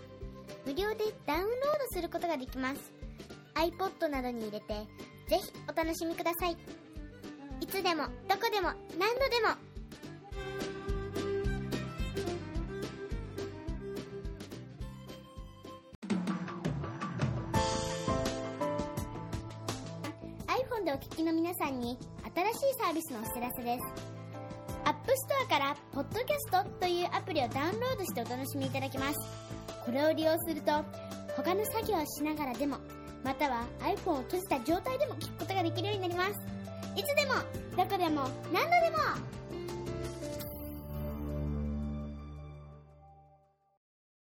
[0.64, 2.92] 無料でダウンロードすることができます。
[3.54, 4.74] iPod などに入れて
[5.28, 6.56] ぜひお楽しみください。
[7.60, 9.54] いつでもどこでも何度でも
[22.54, 23.84] 新しいサービスのお知らせです。
[24.84, 29.18] App Store からポッドキャストというアプリをダウンロードしてお楽しみいただけます。
[29.84, 30.70] これを利用すると
[31.34, 32.76] 他の作業をしながらでも
[33.24, 36.30] または iPhone を閉じた状態でも聞くことができるようになります。
[36.94, 37.34] いつでも
[37.76, 38.98] どこでも何度でも